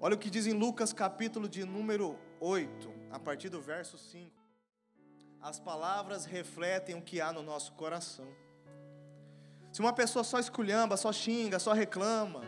Olha 0.00 0.14
o 0.14 0.18
que 0.18 0.30
diz 0.30 0.46
em 0.46 0.52
Lucas 0.52 0.92
capítulo 0.92 1.48
de 1.48 1.64
número 1.64 2.16
8, 2.38 2.88
a 3.10 3.18
partir 3.18 3.48
do 3.48 3.60
verso 3.60 3.98
5. 3.98 4.30
As 5.40 5.58
palavras 5.58 6.26
refletem 6.26 6.94
o 6.94 7.02
que 7.02 7.20
há 7.20 7.32
no 7.32 7.42
nosso 7.42 7.72
coração. 7.72 8.32
Se 9.72 9.80
uma 9.80 9.92
pessoa 9.92 10.24
só 10.24 10.38
esculhamba, 10.38 10.96
só 10.96 11.12
xinga, 11.12 11.58
só 11.58 11.72
reclama, 11.72 12.42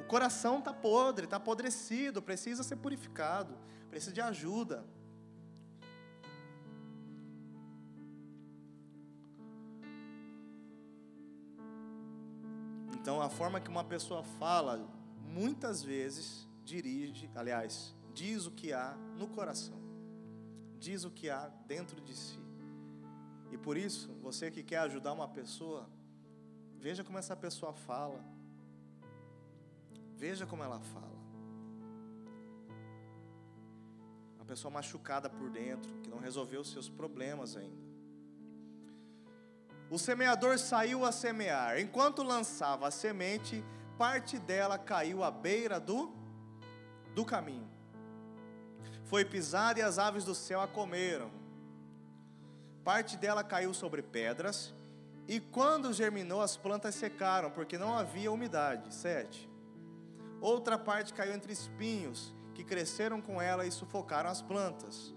o 0.00 0.04
coração 0.04 0.58
está 0.58 0.72
podre, 0.72 1.24
está 1.24 1.36
apodrecido, 1.36 2.22
precisa 2.22 2.62
ser 2.62 2.76
purificado, 2.76 3.56
precisa 3.90 4.12
de 4.12 4.20
ajuda. 4.20 4.84
Então, 12.92 13.20
a 13.20 13.28
forma 13.28 13.60
que 13.60 13.68
uma 13.68 13.84
pessoa 13.84 14.24
fala, 14.24 14.88
muitas 15.28 15.82
vezes 15.82 16.48
dirige, 16.64 17.30
aliás, 17.34 17.94
diz 18.14 18.46
o 18.46 18.50
que 18.50 18.72
há 18.72 18.96
no 19.18 19.28
coração, 19.28 19.78
diz 20.78 21.04
o 21.04 21.10
que 21.10 21.28
há 21.28 21.48
dentro 21.66 22.00
de 22.00 22.16
si. 22.16 22.38
E 23.52 23.58
por 23.58 23.76
isso, 23.76 24.10
você 24.22 24.50
que 24.50 24.62
quer 24.62 24.78
ajudar 24.78 25.12
uma 25.12 25.28
pessoa, 25.28 25.86
veja 26.84 27.02
como 27.02 27.16
essa 27.16 27.34
pessoa 27.34 27.72
fala, 27.72 28.20
veja 30.18 30.44
como 30.44 30.62
ela 30.62 30.78
fala. 30.80 31.18
Uma 34.36 34.44
pessoa 34.44 34.70
machucada 34.70 35.30
por 35.30 35.48
dentro, 35.48 35.90
que 36.02 36.10
não 36.10 36.18
resolveu 36.18 36.60
os 36.60 36.70
seus 36.70 36.86
problemas 36.86 37.56
ainda. 37.56 37.82
O 39.90 39.98
semeador 39.98 40.58
saiu 40.58 41.06
a 41.06 41.10
semear. 41.10 41.80
Enquanto 41.80 42.22
lançava 42.22 42.86
a 42.86 42.90
semente, 42.90 43.64
parte 43.96 44.38
dela 44.38 44.76
caiu 44.76 45.24
à 45.24 45.30
beira 45.30 45.80
do, 45.80 46.12
do 47.14 47.24
caminho. 47.24 47.70
Foi 49.04 49.24
pisada 49.24 49.78
e 49.78 49.82
as 49.82 49.98
aves 49.98 50.26
do 50.26 50.34
céu 50.34 50.60
a 50.60 50.68
comeram. 50.68 51.30
Parte 52.84 53.16
dela 53.16 53.42
caiu 53.42 53.72
sobre 53.72 54.02
pedras, 54.02 54.74
e 55.26 55.40
quando 55.40 55.92
germinou, 55.92 56.40
as 56.40 56.56
plantas 56.56 56.94
secaram, 56.94 57.50
porque 57.50 57.78
não 57.78 57.96
havia 57.96 58.30
umidade. 58.30 58.94
Sete. 58.94 59.48
Outra 60.40 60.78
parte 60.78 61.14
caiu 61.14 61.32
entre 61.32 61.52
espinhos, 61.52 62.34
que 62.54 62.62
cresceram 62.62 63.20
com 63.20 63.40
ela 63.40 63.66
e 63.66 63.72
sufocaram 63.72 64.28
as 64.28 64.42
plantas. 64.42 65.14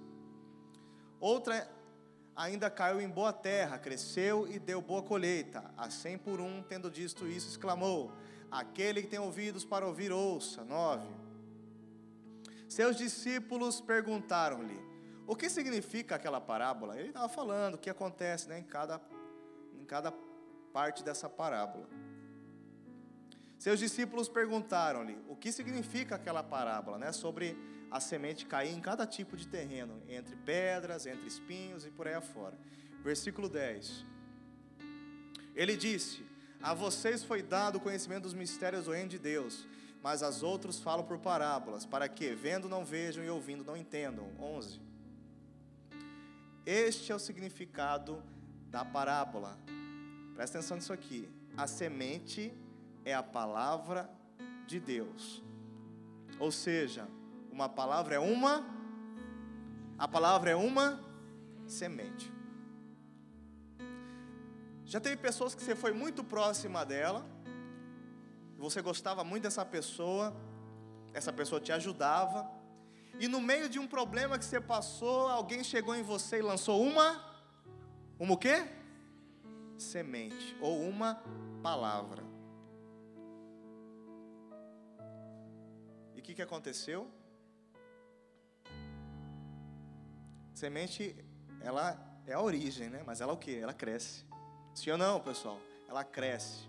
Outra 1.19 1.69
ainda 2.35 2.69
caiu 2.69 3.01
em 3.01 3.09
boa 3.09 3.33
terra, 3.33 3.77
cresceu 3.77 4.47
e 4.47 4.59
deu 4.59 4.81
boa 4.81 5.03
colheita. 5.03 5.63
A 5.75 5.89
cem 5.89 6.17
por 6.17 6.39
um, 6.39 6.63
tendo 6.63 6.89
dito 6.89 7.27
isso, 7.27 7.49
exclamou: 7.49 8.13
Aquele 8.49 9.01
que 9.01 9.07
tem 9.07 9.19
ouvidos 9.19 9.65
para 9.65 9.85
ouvir, 9.85 10.11
ouça. 10.11 10.63
Nove. 10.63 11.07
Seus 12.69 12.95
discípulos 12.95 13.81
perguntaram-lhe: 13.81 14.79
O 15.25 15.35
que 15.35 15.49
significa 15.49 16.15
aquela 16.15 16.39
parábola? 16.39 16.97
Ele 16.97 17.09
estava 17.09 17.27
falando 17.27 17.75
o 17.75 17.77
que 17.77 17.89
acontece 17.89 18.47
né, 18.47 18.59
em, 18.59 18.63
cada, 18.63 19.01
cada 19.87 20.13
parte 20.71 21.03
dessa 21.03 21.27
parábola. 21.27 21.87
Seus 23.57 23.79
discípulos 23.79 24.29
perguntaram-lhe 24.29 25.17
o 25.27 25.35
que 25.35 25.51
significa 25.51 26.15
aquela 26.15 26.43
parábola, 26.43 26.99
né, 26.99 27.11
sobre 27.11 27.57
a 27.89 27.99
semente 27.99 28.45
cair 28.45 28.73
em 28.73 28.79
cada 28.79 29.07
tipo 29.07 29.35
de 29.35 29.47
terreno, 29.47 30.01
entre 30.07 30.35
pedras, 30.35 31.05
entre 31.05 31.25
espinhos 31.25 31.85
e 31.85 31.89
por 31.89 32.07
aí 32.07 32.13
afora. 32.13 32.55
Versículo 33.03 33.49
10. 33.49 34.05
Ele 35.55 35.75
disse: 35.75 36.23
A 36.61 36.73
vocês 36.73 37.23
foi 37.23 37.41
dado 37.41 37.77
o 37.77 37.79
conhecimento 37.79 38.23
dos 38.23 38.33
mistérios 38.33 38.85
do 38.85 38.91
reino 38.91 39.09
de 39.09 39.17
Deus, 39.17 39.65
mas 40.03 40.21
as 40.21 40.43
outros 40.43 40.79
falam 40.79 41.05
por 41.05 41.17
parábolas, 41.17 41.85
para 41.85 42.07
que, 42.07 42.35
vendo, 42.35 42.69
não 42.69 42.85
vejam 42.85 43.23
e 43.23 43.29
ouvindo, 43.29 43.63
não 43.63 43.75
entendam. 43.75 44.29
11. 44.39 44.79
Este 46.65 47.11
é 47.11 47.15
o 47.15 47.19
significado 47.19 48.21
da 48.77 48.85
parábola. 48.85 49.57
Presta 50.35 50.59
atenção 50.59 50.77
nisso 50.77 50.93
aqui. 50.93 51.27
A 51.57 51.65
semente 51.65 52.53
é 53.03 53.11
a 53.11 53.23
palavra 53.23 54.07
de 54.67 54.79
Deus. 54.79 55.43
Ou 56.39 56.51
seja, 56.51 57.07
uma 57.51 57.67
palavra 57.67 58.13
é 58.13 58.19
uma, 58.19 58.63
a 59.97 60.07
palavra 60.07 60.51
é 60.51 60.55
uma 60.55 61.03
semente. 61.65 62.31
Já 64.85 64.99
teve 64.99 65.17
pessoas 65.17 65.55
que 65.55 65.63
você 65.63 65.75
foi 65.75 65.91
muito 65.91 66.23
próxima 66.23 66.85
dela, 66.85 67.25
você 68.59 68.79
gostava 68.79 69.23
muito 69.23 69.41
dessa 69.41 69.65
pessoa, 69.65 70.35
essa 71.15 71.33
pessoa 71.33 71.59
te 71.59 71.71
ajudava, 71.71 72.47
e 73.19 73.27
no 73.27 73.41
meio 73.41 73.67
de 73.69 73.79
um 73.79 73.87
problema 73.87 74.37
que 74.37 74.45
você 74.45 74.61
passou, 74.61 75.27
alguém 75.29 75.63
chegou 75.63 75.95
em 75.95 76.03
você 76.03 76.37
e 76.37 76.43
lançou 76.43 76.79
uma, 76.79 77.26
uma 78.19 78.33
o 78.33 78.37
quê? 78.37 78.67
Semente, 79.77 80.57
ou 80.59 80.81
uma 80.81 81.21
palavra. 81.61 82.23
E 86.15 86.19
o 86.19 86.23
que, 86.23 86.33
que 86.33 86.41
aconteceu? 86.41 87.07
Semente, 90.53 91.15
ela 91.61 91.95
é 92.25 92.33
a 92.33 92.41
origem, 92.41 92.89
né? 92.89 93.03
Mas 93.05 93.21
ela 93.21 93.33
o 93.33 93.37
que? 93.37 93.55
Ela 93.55 93.73
cresce. 93.73 94.25
Sim 94.73 94.91
ou 94.91 94.97
não, 94.97 95.19
pessoal? 95.19 95.59
Ela 95.87 96.03
cresce. 96.03 96.67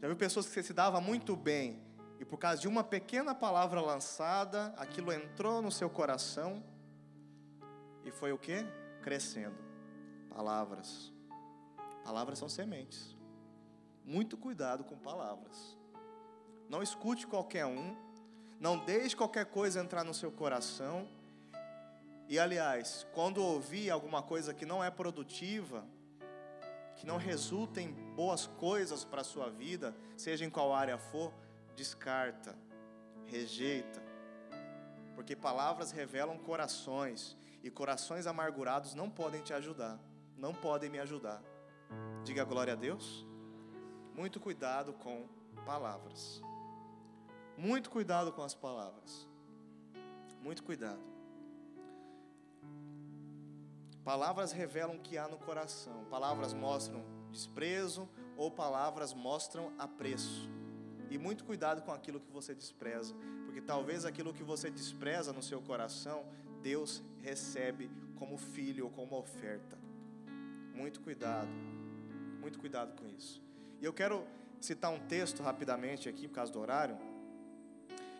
Já 0.00 0.06
viu 0.06 0.16
pessoas 0.16 0.46
que 0.46 0.52
você 0.52 0.62
se 0.62 0.72
dava 0.74 1.00
muito 1.00 1.34
bem 1.34 1.82
e 2.18 2.24
por 2.24 2.38
causa 2.38 2.60
de 2.60 2.68
uma 2.68 2.84
pequena 2.84 3.34
palavra 3.34 3.80
lançada, 3.80 4.74
aquilo 4.76 5.10
entrou 5.10 5.62
no 5.62 5.72
seu 5.72 5.88
coração 5.88 6.62
e 8.04 8.10
foi 8.10 8.32
o 8.32 8.38
que? 8.38 8.64
Crescendo. 9.02 9.56
Palavras. 10.28 11.12
Palavras 12.04 12.38
são 12.38 12.48
sementes. 12.48 13.16
Muito 14.04 14.36
cuidado 14.36 14.84
com 14.84 14.96
palavras. 14.96 15.76
Não 16.68 16.82
escute 16.82 17.26
qualquer 17.26 17.66
um. 17.66 17.96
Não 18.58 18.78
deixe 18.78 19.16
qualquer 19.16 19.46
coisa 19.46 19.80
entrar 19.80 20.04
no 20.04 20.12
seu 20.12 20.30
coração 20.30 21.08
e 22.30 22.38
aliás, 22.38 23.04
quando 23.12 23.42
ouvir 23.42 23.90
alguma 23.90 24.22
coisa 24.22 24.54
que 24.54 24.64
não 24.64 24.84
é 24.84 24.88
produtiva, 24.88 25.84
que 26.94 27.04
não 27.04 27.16
resulta 27.16 27.80
em 27.80 27.90
boas 27.90 28.46
coisas 28.46 29.04
para 29.04 29.22
a 29.22 29.24
sua 29.24 29.50
vida, 29.50 29.92
seja 30.16 30.44
em 30.44 30.48
qual 30.48 30.72
área 30.72 30.96
for, 30.96 31.32
descarta, 31.74 32.56
rejeita. 33.26 34.00
Porque 35.16 35.34
palavras 35.34 35.90
revelam 35.90 36.38
corações, 36.38 37.36
e 37.62 37.70
corações 37.70 38.26
amargurados 38.26 38.94
não 38.94 39.10
podem 39.10 39.42
te 39.42 39.52
ajudar, 39.52 39.98
não 40.36 40.54
podem 40.54 40.90
me 40.90 40.98
ajudar. 40.98 41.42
Diga 42.24 42.44
glória 42.44 42.72
a 42.72 42.76
Deus. 42.76 43.26
Muito 44.14 44.40
cuidado 44.40 44.92
com 44.92 45.28
palavras. 45.64 46.42
Muito 47.56 47.90
cuidado 47.90 48.32
com 48.32 48.42
as 48.42 48.54
palavras. 48.54 49.28
Muito 50.42 50.62
cuidado. 50.62 51.00
Palavras 54.04 54.52
revelam 54.52 54.96
o 54.96 55.00
que 55.00 55.18
há 55.18 55.28
no 55.28 55.36
coração. 55.38 56.04
Palavras 56.10 56.54
mostram 56.54 57.04
desprezo 57.30 58.08
ou 58.36 58.50
palavras 58.50 59.12
mostram 59.12 59.72
apreço. 59.78 60.48
E 61.10 61.18
muito 61.18 61.44
cuidado 61.44 61.82
com 61.82 61.92
aquilo 61.92 62.20
que 62.20 62.30
você 62.30 62.54
despreza, 62.54 63.14
porque 63.44 63.60
talvez 63.60 64.04
aquilo 64.04 64.32
que 64.32 64.44
você 64.44 64.70
despreza 64.70 65.32
no 65.32 65.42
seu 65.42 65.60
coração, 65.60 66.24
Deus 66.62 67.02
recebe 67.22 67.90
como 68.16 68.36
filho 68.36 68.84
ou 68.84 68.90
como 68.90 69.16
oferta. 69.16 69.78
Muito 70.74 71.00
cuidado, 71.00 71.50
muito 72.40 72.58
cuidado 72.58 72.94
com 73.00 73.08
isso. 73.08 73.42
E 73.80 73.84
eu 73.84 73.92
quero 73.92 74.26
citar 74.60 74.90
um 74.90 74.98
texto 74.98 75.42
rapidamente 75.42 76.08
aqui, 76.08 76.28
por 76.28 76.34
causa 76.34 76.52
do 76.52 76.60
horário, 76.60 76.96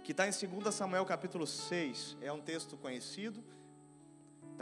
que 0.02 0.12
está 0.12 0.26
em 0.26 0.30
2 0.30 0.75
Samuel 0.75 1.04
capítulo 1.04 1.47
6. 1.47 2.16
É 2.20 2.32
um 2.32 2.40
texto 2.40 2.76
conhecido, 2.76 3.42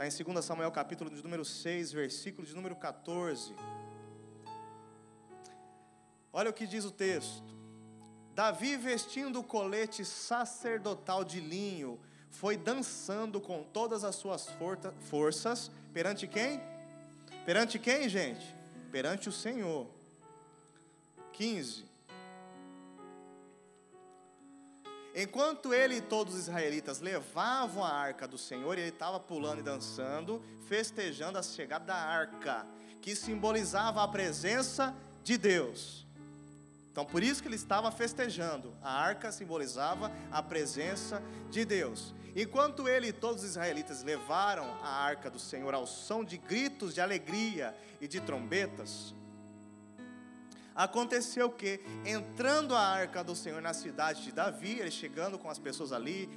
Está 0.01 0.07
em 0.07 0.33
2 0.33 0.45
Samuel 0.45 0.71
capítulo 0.71 1.09
de 1.09 1.21
número 1.21 1.43
6, 1.43 1.91
versículo 1.91 2.47
de 2.47 2.55
número 2.55 2.73
14. 2.73 3.53
Olha 6.31 6.49
o 6.49 6.53
que 6.53 6.65
diz 6.65 6.85
o 6.85 6.91
texto. 6.91 7.43
Davi, 8.33 8.77
vestindo 8.77 9.41
o 9.41 9.43
colete 9.43 10.05
sacerdotal 10.05 11.25
de 11.25 11.41
linho, 11.41 11.99
foi 12.29 12.55
dançando 12.57 13.41
com 13.41 13.63
todas 13.63 14.03
as 14.03 14.15
suas 14.15 14.47
forças 15.09 15.71
perante 15.93 16.27
quem? 16.27 16.61
Perante 17.45 17.79
quem, 17.79 18.07
gente? 18.07 18.45
Perante 18.91 19.29
o 19.29 19.31
Senhor. 19.31 19.87
15. 21.33 21.89
Enquanto 25.15 25.73
ele 25.73 25.95
e 25.95 26.01
todos 26.01 26.33
os 26.33 26.41
israelitas 26.41 26.99
levavam 26.99 27.83
a 27.83 27.91
arca 27.91 28.27
do 28.27 28.37
Senhor, 28.37 28.77
ele 28.77 28.89
estava 28.89 29.19
pulando 29.19 29.59
e 29.59 29.63
dançando, 29.63 30.41
festejando 30.67 31.37
a 31.37 31.43
chegada 31.43 31.85
da 31.85 31.95
arca, 31.95 32.67
que 33.01 33.15
simbolizava 33.15 34.03
a 34.03 34.07
presença 34.07 34.95
de 35.23 35.37
Deus. 35.37 36.05
Então, 36.91 37.05
por 37.05 37.23
isso 37.23 37.41
que 37.41 37.47
ele 37.47 37.55
estava 37.55 37.91
festejando. 37.91 38.75
A 38.81 38.91
arca 38.91 39.31
simbolizava 39.31 40.11
a 40.31 40.41
presença 40.41 41.21
de 41.49 41.63
Deus. 41.63 42.13
Enquanto 42.35 42.87
ele 42.87 43.07
e 43.07 43.13
todos 43.13 43.43
os 43.43 43.49
israelitas 43.49 44.03
levaram 44.03 44.65
a 44.81 44.89
arca 44.89 45.29
do 45.29 45.39
Senhor 45.39 45.73
ao 45.73 45.87
som 45.87 46.23
de 46.23 46.37
gritos 46.37 46.93
de 46.93 47.01
alegria 47.01 47.75
e 47.99 48.07
de 48.07 48.19
trombetas, 48.21 49.13
aconteceu 50.75 51.49
que, 51.49 51.81
entrando 52.05 52.75
a 52.75 52.81
arca 52.81 53.23
do 53.23 53.35
Senhor 53.35 53.61
na 53.61 53.73
cidade 53.73 54.23
de 54.23 54.31
Davi, 54.31 54.79
ele 54.79 54.91
chegando 54.91 55.37
com 55.37 55.49
as 55.49 55.59
pessoas 55.59 55.91
ali, 55.91 56.29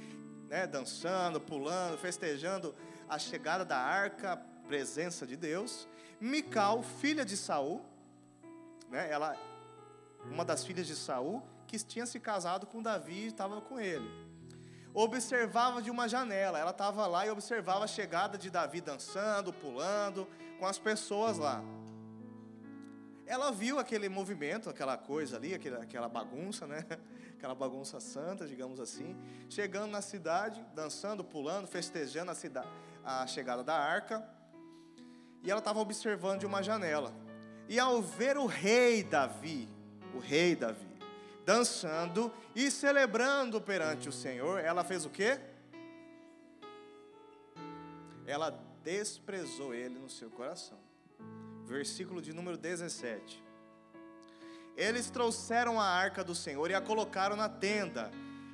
né, 0.49 0.67
dançando, 0.67 1.39
pulando, 1.39 1.97
festejando 1.97 2.75
a 3.07 3.17
chegada 3.17 3.63
da 3.63 3.77
arca, 3.77 4.35
presença 4.67 5.25
de 5.25 5.35
Deus, 5.35 5.87
Mical, 6.19 6.83
filha 6.83 7.25
de 7.25 7.35
Saul, 7.35 7.85
né, 8.89 9.09
ela 9.09 9.37
uma 10.29 10.45
das 10.45 10.63
filhas 10.65 10.87
de 10.87 10.95
Saul, 10.95 11.43
que 11.67 11.77
tinha 11.77 12.05
se 12.05 12.19
casado 12.19 12.65
com 12.65 12.81
Davi 12.81 13.13
e 13.13 13.27
estava 13.27 13.59
com 13.61 13.79
ele. 13.79 14.09
Observava 14.93 15.81
de 15.81 15.89
uma 15.89 16.07
janela, 16.07 16.59
ela 16.59 16.71
estava 16.71 17.07
lá 17.07 17.25
e 17.25 17.31
observava 17.31 17.83
a 17.83 17.87
chegada 17.87 18.37
de 18.37 18.49
Davi 18.49 18.79
dançando, 18.79 19.51
pulando, 19.51 20.27
com 20.59 20.67
as 20.67 20.77
pessoas 20.77 21.37
lá. 21.39 21.63
Ela 23.25 23.51
viu 23.51 23.79
aquele 23.79 24.07
movimento, 24.07 24.69
aquela 24.69 24.95
coisa 24.97 25.37
ali, 25.37 25.55
aquela 25.55 26.07
bagunça, 26.07 26.67
né? 26.67 26.85
Aquela 27.43 27.55
bagunça 27.55 27.99
santa, 27.99 28.47
digamos 28.47 28.79
assim, 28.79 29.17
chegando 29.49 29.91
na 29.91 30.01
cidade, 30.01 30.65
dançando, 30.73 31.25
pulando, 31.25 31.67
festejando 31.67 32.31
a, 32.31 32.33
cidade, 32.33 32.69
a 33.03 33.27
chegada 33.27 33.61
da 33.61 33.75
arca. 33.75 34.25
E 35.43 35.51
ela 35.51 35.59
estava 35.59 35.81
observando 35.81 36.39
de 36.39 36.45
uma 36.45 36.63
janela. 36.63 37.13
E 37.67 37.77
ao 37.77 38.01
ver 38.01 38.37
o 38.37 38.45
rei 38.45 39.03
Davi, 39.03 39.67
o 40.13 40.19
rei 40.19 40.55
Davi, 40.55 40.87
dançando 41.45 42.31
e 42.55 42.69
celebrando 42.69 43.59
perante 43.59 44.07
o 44.07 44.11
Senhor, 44.11 44.59
ela 44.59 44.83
fez 44.83 45.05
o 45.05 45.09
quê? 45.09 45.39
Ela 48.25 48.51
desprezou 48.83 49.73
ele 49.73 49.97
no 49.99 50.09
seu 50.09 50.29
coração. 50.29 50.77
Versículo 51.65 52.21
de 52.21 52.33
número 52.33 52.57
17. 52.57 53.43
Eles 54.75 55.09
trouxeram 55.09 55.79
a 55.79 55.85
arca 55.85 56.23
do 56.23 56.33
Senhor 56.33 56.69
e 56.69 56.73
a 56.73 56.81
colocaram 56.81 57.35
na 57.35 57.47
tenda 57.47 58.11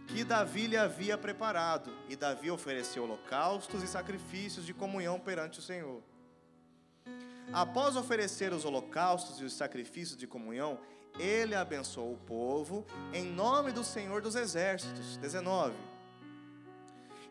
que 0.08 0.24
Davi 0.24 0.68
lhe 0.68 0.78
havia 0.78 1.18
preparado. 1.18 1.92
E 2.10 2.16
Davi 2.16 2.52
ofereceu 2.52 3.04
holocaustos 3.04 3.84
e 3.84 3.88
sacrifícios 3.88 4.66
de 4.66 4.74
comunhão 4.74 5.20
perante 5.20 5.60
o 5.60 5.62
Senhor. 5.62 6.02
Após 7.54 7.96
oferecer 7.96 8.54
os 8.54 8.66
holocaustos 8.66 9.40
e 9.40 9.44
os 9.44 9.54
sacrifícios 9.54 10.18
de 10.18 10.28
comunhão, 10.28 10.80
ele 11.20 11.54
abençoou 11.54 12.14
o 12.14 12.18
povo 12.18 12.86
em 13.14 13.24
nome 13.24 13.72
do 13.72 13.84
Senhor 13.84 14.22
dos 14.22 14.36
Exércitos. 14.36 15.18
19. 15.18 15.76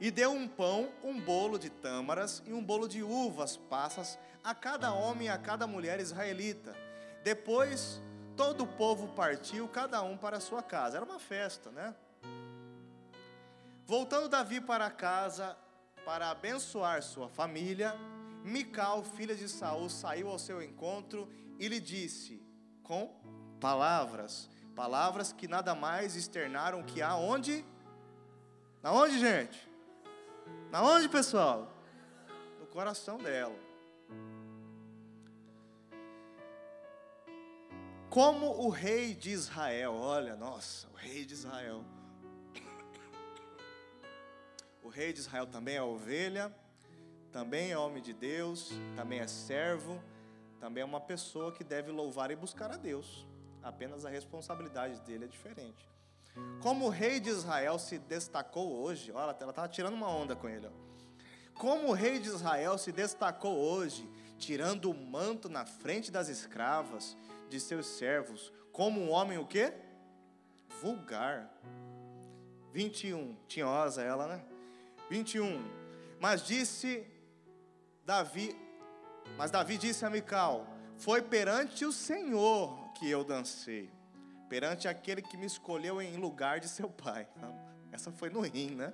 E 0.00 0.10
deu 0.10 0.30
um 0.30 0.46
pão, 0.46 0.90
um 1.02 1.18
bolo 1.20 1.58
de 1.58 1.70
tâmaras 1.70 2.42
e 2.46 2.52
um 2.52 2.62
bolo 2.62 2.86
de 2.86 3.02
uvas 3.02 3.56
passas 3.56 4.18
a 4.44 4.54
cada 4.54 4.92
homem 4.92 5.26
e 5.26 5.30
a 5.30 5.38
cada 5.38 5.66
mulher 5.66 5.98
israelita. 5.98 6.76
Depois, 7.24 8.00
todo 8.36 8.62
o 8.62 8.66
povo 8.66 9.08
partiu, 9.08 9.66
cada 9.66 10.02
um 10.02 10.16
para 10.16 10.36
a 10.36 10.40
sua 10.40 10.62
casa. 10.62 10.98
Era 10.98 11.04
uma 11.04 11.18
festa, 11.18 11.70
né? 11.70 11.94
Voltando 13.84 14.28
Davi 14.28 14.60
para 14.60 14.90
casa 14.90 15.56
para 16.04 16.30
abençoar 16.30 17.02
sua 17.02 17.28
família, 17.28 17.94
Mical, 18.44 19.02
filha 19.02 19.34
de 19.34 19.48
Saul, 19.48 19.90
saiu 19.90 20.28
ao 20.28 20.38
seu 20.38 20.62
encontro 20.62 21.28
e 21.58 21.68
lhe 21.68 21.80
disse: 21.80 22.40
Com 22.82 23.14
palavras, 23.58 24.48
palavras 24.74 25.32
que 25.32 25.48
nada 25.48 25.74
mais 25.74 26.16
externaram 26.16 26.82
que 26.82 27.02
aonde? 27.02 27.64
Na 28.82 28.92
onde, 28.92 29.18
gente? 29.18 29.68
Na 30.70 30.82
onde, 30.82 31.08
pessoal? 31.08 31.72
No 32.60 32.66
coração 32.66 33.18
dela. 33.18 33.56
Como 38.08 38.46
o 38.46 38.70
rei 38.70 39.14
de 39.14 39.30
Israel, 39.30 39.94
olha, 39.94 40.34
nossa, 40.34 40.88
o 40.88 40.96
rei 40.96 41.24
de 41.24 41.34
Israel. 41.34 41.84
O 44.82 44.88
rei 44.88 45.12
de 45.12 45.20
Israel 45.20 45.46
também 45.46 45.76
é 45.76 45.82
ovelha, 45.82 46.54
também 47.30 47.72
é 47.72 47.78
homem 47.78 48.02
de 48.02 48.14
Deus, 48.14 48.72
também 48.96 49.18
é 49.18 49.26
servo, 49.26 50.02
também 50.58 50.82
é 50.82 50.84
uma 50.84 51.00
pessoa 51.00 51.52
que 51.52 51.62
deve 51.62 51.90
louvar 51.90 52.30
e 52.30 52.36
buscar 52.36 52.70
a 52.70 52.76
Deus 52.76 53.26
apenas 53.62 54.04
a 54.04 54.10
responsabilidade 54.10 55.00
dele 55.00 55.24
é 55.24 55.28
diferente. 55.28 55.88
Como 56.60 56.86
o 56.86 56.88
rei 56.88 57.20
de 57.20 57.30
Israel 57.30 57.78
se 57.78 57.98
destacou 57.98 58.80
hoje, 58.80 59.10
olha, 59.12 59.36
ela 59.40 59.50
estava 59.50 59.68
tirando 59.68 59.94
uma 59.94 60.08
onda 60.08 60.36
com 60.36 60.48
ele. 60.48 60.66
Ó. 60.66 60.88
Como 61.58 61.88
o 61.88 61.92
rei 61.92 62.18
de 62.18 62.28
Israel 62.28 62.78
se 62.78 62.92
destacou 62.92 63.56
hoje, 63.56 64.08
tirando 64.38 64.90
o 64.90 64.94
manto 64.94 65.48
na 65.48 65.66
frente 65.66 66.10
das 66.10 66.28
escravas 66.28 67.16
de 67.48 67.58
seus 67.58 67.86
servos, 67.86 68.52
como 68.72 69.00
um 69.00 69.10
homem 69.10 69.38
o 69.38 69.46
quê? 69.46 69.72
Vulgar. 70.80 71.50
21, 72.72 73.36
tinhosa 73.48 74.02
ela, 74.02 74.28
né? 74.28 74.44
21. 75.10 75.60
Mas 76.20 76.44
disse 76.44 77.04
Davi, 78.04 78.56
mas 79.36 79.50
Davi 79.50 79.76
disse 79.76 80.04
a 80.04 80.10
Mical: 80.10 80.66
Foi 80.96 81.22
perante 81.22 81.84
o 81.84 81.92
Senhor 81.92 82.87
que 82.98 83.08
eu 83.08 83.22
dancei, 83.22 83.90
perante 84.48 84.88
aquele 84.88 85.22
que 85.22 85.36
me 85.36 85.46
escolheu 85.46 86.02
em 86.02 86.16
lugar 86.16 86.58
de 86.58 86.68
seu 86.68 86.90
pai. 86.90 87.28
Essa 87.92 88.10
foi 88.10 88.28
no 88.28 88.40
rim, 88.40 88.74
né? 88.74 88.92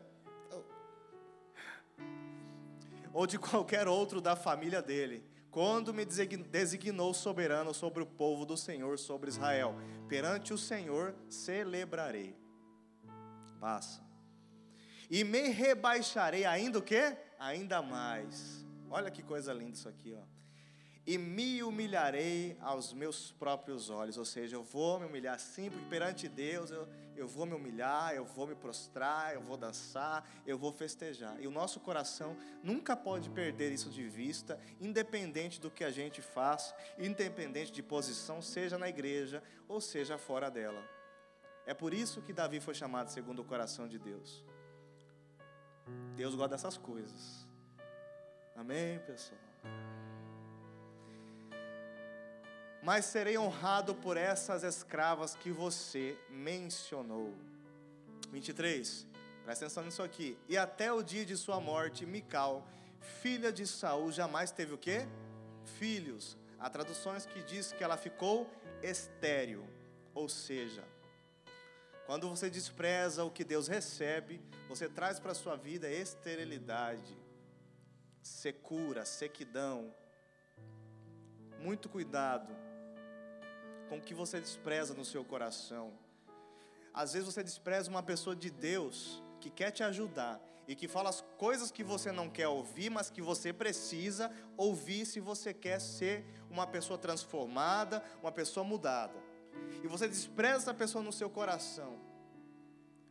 Ou 3.12 3.26
de 3.26 3.38
qualquer 3.38 3.88
outro 3.88 4.20
da 4.20 4.36
família 4.36 4.82
dele, 4.82 5.24
quando 5.50 5.94
me 5.94 6.04
designou 6.04 7.14
soberano 7.14 7.72
sobre 7.72 8.02
o 8.02 8.06
povo 8.06 8.44
do 8.44 8.56
Senhor, 8.56 8.98
sobre 8.98 9.30
Israel. 9.30 9.76
Perante 10.08 10.52
o 10.52 10.58
Senhor 10.58 11.14
celebrarei. 11.28 12.36
Passa. 13.60 14.02
E 15.08 15.22
me 15.22 15.48
rebaixarei 15.48 16.44
ainda 16.44 16.78
o 16.78 16.82
quê? 16.82 17.16
Ainda 17.38 17.80
mais. 17.80 18.66
Olha 18.90 19.10
que 19.10 19.22
coisa 19.22 19.52
linda 19.52 19.76
isso 19.76 19.88
aqui, 19.88 20.12
ó 20.12 20.33
e 21.06 21.18
me 21.18 21.62
humilharei 21.62 22.56
aos 22.60 22.92
meus 22.92 23.32
próprios 23.32 23.90
olhos. 23.90 24.16
Ou 24.16 24.24
seja, 24.24 24.56
eu 24.56 24.62
vou 24.62 24.98
me 24.98 25.06
humilhar 25.06 25.38
sim, 25.38 25.70
porque 25.70 25.86
perante 25.86 26.28
Deus 26.28 26.70
eu, 26.70 26.88
eu 27.14 27.28
vou 27.28 27.44
me 27.44 27.54
humilhar, 27.54 28.14
eu 28.14 28.24
vou 28.24 28.46
me 28.46 28.54
prostrar, 28.54 29.34
eu 29.34 29.42
vou 29.42 29.56
dançar, 29.56 30.26
eu 30.46 30.56
vou 30.56 30.72
festejar. 30.72 31.36
E 31.40 31.46
o 31.46 31.50
nosso 31.50 31.78
coração 31.80 32.36
nunca 32.62 32.96
pode 32.96 33.28
perder 33.30 33.70
isso 33.72 33.90
de 33.90 34.08
vista, 34.08 34.58
independente 34.80 35.60
do 35.60 35.70
que 35.70 35.84
a 35.84 35.90
gente 35.90 36.22
faz, 36.22 36.74
independente 36.98 37.70
de 37.70 37.82
posição, 37.82 38.40
seja 38.40 38.78
na 38.78 38.88
igreja 38.88 39.42
ou 39.68 39.80
seja 39.80 40.16
fora 40.16 40.50
dela. 40.50 40.82
É 41.66 41.74
por 41.74 41.92
isso 41.94 42.22
que 42.22 42.32
Davi 42.32 42.60
foi 42.60 42.74
chamado 42.74 43.08
segundo 43.08 43.40
o 43.40 43.44
coração 43.44 43.86
de 43.88 43.98
Deus. 43.98 44.44
Deus 46.16 46.34
gosta 46.34 46.50
dessas 46.50 46.76
coisas. 46.76 47.46
Amém, 48.56 48.98
pessoal? 49.00 49.40
Mas 52.84 53.06
serei 53.06 53.38
honrado 53.38 53.94
por 53.94 54.18
essas 54.18 54.62
escravas 54.62 55.34
que 55.34 55.50
você 55.50 56.18
mencionou. 56.28 57.32
23. 58.30 59.06
Presta 59.42 59.64
atenção 59.64 59.84
nisso 59.84 60.02
aqui. 60.02 60.36
E 60.46 60.58
até 60.58 60.92
o 60.92 61.02
dia 61.02 61.24
de 61.24 61.34
sua 61.34 61.58
morte, 61.58 62.04
Mical, 62.04 62.68
filha 63.22 63.50
de 63.50 63.66
Saul, 63.66 64.12
jamais 64.12 64.50
teve 64.50 64.74
o 64.74 64.78
quê? 64.78 65.08
Filhos. 65.78 66.36
Há 66.60 66.68
traduções 66.68 67.24
que 67.24 67.42
diz 67.42 67.72
que 67.72 67.82
ela 67.82 67.96
ficou 67.96 68.50
estéril, 68.82 69.66
ou 70.14 70.28
seja, 70.28 70.84
quando 72.04 72.28
você 72.28 72.50
despreza 72.50 73.24
o 73.24 73.30
que 73.30 73.44
Deus 73.44 73.66
recebe, 73.66 74.42
você 74.68 74.90
traz 74.90 75.18
para 75.18 75.32
a 75.32 75.34
sua 75.34 75.56
vida 75.56 75.90
esterilidade, 75.90 77.16
secura, 78.22 79.06
sequidão. 79.06 79.94
Muito 81.58 81.88
cuidado 81.88 82.63
com 83.88 83.98
o 83.98 84.00
que 84.00 84.14
você 84.14 84.40
despreza 84.40 84.94
no 84.94 85.04
seu 85.04 85.24
coração. 85.24 85.92
Às 86.92 87.12
vezes 87.12 87.26
você 87.26 87.42
despreza 87.42 87.90
uma 87.90 88.02
pessoa 88.02 88.36
de 88.36 88.50
Deus 88.50 89.22
que 89.40 89.50
quer 89.50 89.70
te 89.70 89.82
ajudar 89.82 90.40
e 90.66 90.74
que 90.74 90.88
fala 90.88 91.10
as 91.10 91.20
coisas 91.36 91.70
que 91.70 91.84
você 91.84 92.10
não 92.10 92.30
quer 92.30 92.48
ouvir, 92.48 92.88
mas 92.90 93.10
que 93.10 93.20
você 93.20 93.52
precisa 93.52 94.30
ouvir 94.56 95.04
se 95.04 95.20
você 95.20 95.52
quer 95.52 95.80
ser 95.80 96.24
uma 96.50 96.66
pessoa 96.66 96.98
transformada, 96.98 98.02
uma 98.22 98.32
pessoa 98.32 98.64
mudada. 98.64 99.18
E 99.82 99.86
você 99.86 100.08
despreza 100.08 100.56
essa 100.56 100.74
pessoa 100.74 101.04
no 101.04 101.12
seu 101.12 101.28
coração, 101.28 101.98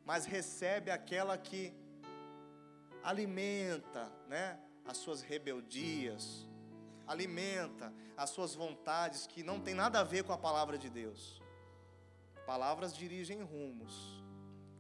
mas 0.05 0.25
recebe 0.25 0.89
aquela 0.89 1.38
que 1.38 1.73
alimenta, 3.03 4.12
né, 4.27 4.57
as 4.86 4.97
suas 4.97 5.21
rebeldias, 5.21 6.47
alimenta 7.07 7.93
as 8.15 8.29
suas 8.29 8.53
vontades 8.55 9.27
que 9.27 9.43
não 9.43 9.59
tem 9.59 9.73
nada 9.73 9.99
a 9.99 10.03
ver 10.03 10.23
com 10.23 10.33
a 10.33 10.37
palavra 10.37 10.77
de 10.77 10.89
Deus. 10.89 11.41
Palavras 12.45 12.95
dirigem 12.95 13.41
rumos. 13.41 14.21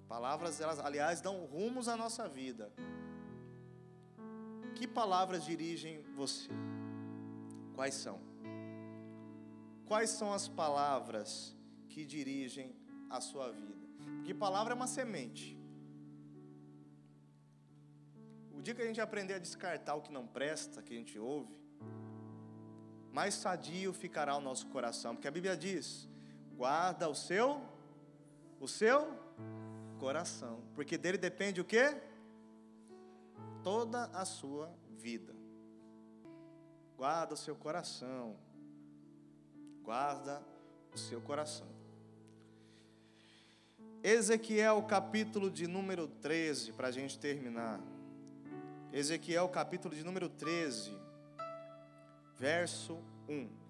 Palavras, 0.07 0.59
elas, 0.59 0.79
aliás, 0.79 1.21
dão 1.21 1.45
rumos 1.45 1.87
à 1.87 1.95
nossa 1.95 2.27
vida. 2.27 2.71
Que 4.75 4.87
palavras 4.87 5.45
dirigem 5.45 6.03
você? 6.15 6.49
Quais 7.73 7.95
são? 7.95 8.19
Quais 9.85 10.11
são 10.11 10.33
as 10.33 10.47
palavras 10.47 11.55
que 11.89 12.05
dirigem 12.05 12.75
a 13.09 13.19
sua 13.21 13.51
vida? 13.51 13.87
Porque 14.17 14.33
palavra 14.33 14.73
é 14.73 14.75
uma 14.75 14.87
semente. 14.87 15.57
O 18.51 18.61
dia 18.61 18.75
que 18.75 18.81
a 18.81 18.85
gente 18.85 19.01
aprender 19.01 19.35
a 19.35 19.39
descartar 19.39 19.95
o 19.95 20.01
que 20.01 20.11
não 20.11 20.25
presta, 20.27 20.81
que 20.81 20.93
a 20.93 20.97
gente 20.97 21.17
ouve, 21.19 21.62
mais 23.13 23.35
sadio 23.35 23.93
ficará 23.93 24.35
o 24.35 24.41
nosso 24.41 24.65
coração, 24.67 25.13
porque 25.15 25.27
a 25.27 25.31
Bíblia 25.31 25.55
diz: 25.55 26.09
guarda 26.57 27.07
o 27.07 27.13
seu, 27.13 27.61
o 28.59 28.67
seu 28.67 29.07
coração, 29.99 30.63
porque 30.73 30.97
dele 30.97 31.19
depende 31.19 31.61
o 31.61 31.63
que? 31.63 31.95
Toda 33.63 34.05
a 34.05 34.25
sua 34.25 34.73
vida. 34.97 35.31
Guarda 36.97 37.35
o 37.35 37.37
seu 37.37 37.55
coração, 37.55 38.35
guarda 39.83 40.43
o 40.91 40.97
seu 40.97 41.21
coração. 41.21 41.67
Ezequiel 44.01 44.81
capítulo 44.83 45.51
de 45.51 45.67
número 45.67 46.07
13, 46.07 46.73
para 46.73 46.87
a 46.87 46.91
gente 46.91 47.19
terminar. 47.19 47.79
Ezequiel 48.91 49.47
capítulo 49.49 49.93
de 49.93 50.03
número 50.03 50.27
13 50.27 51.02
verso 52.37 52.99
1. 53.27 53.63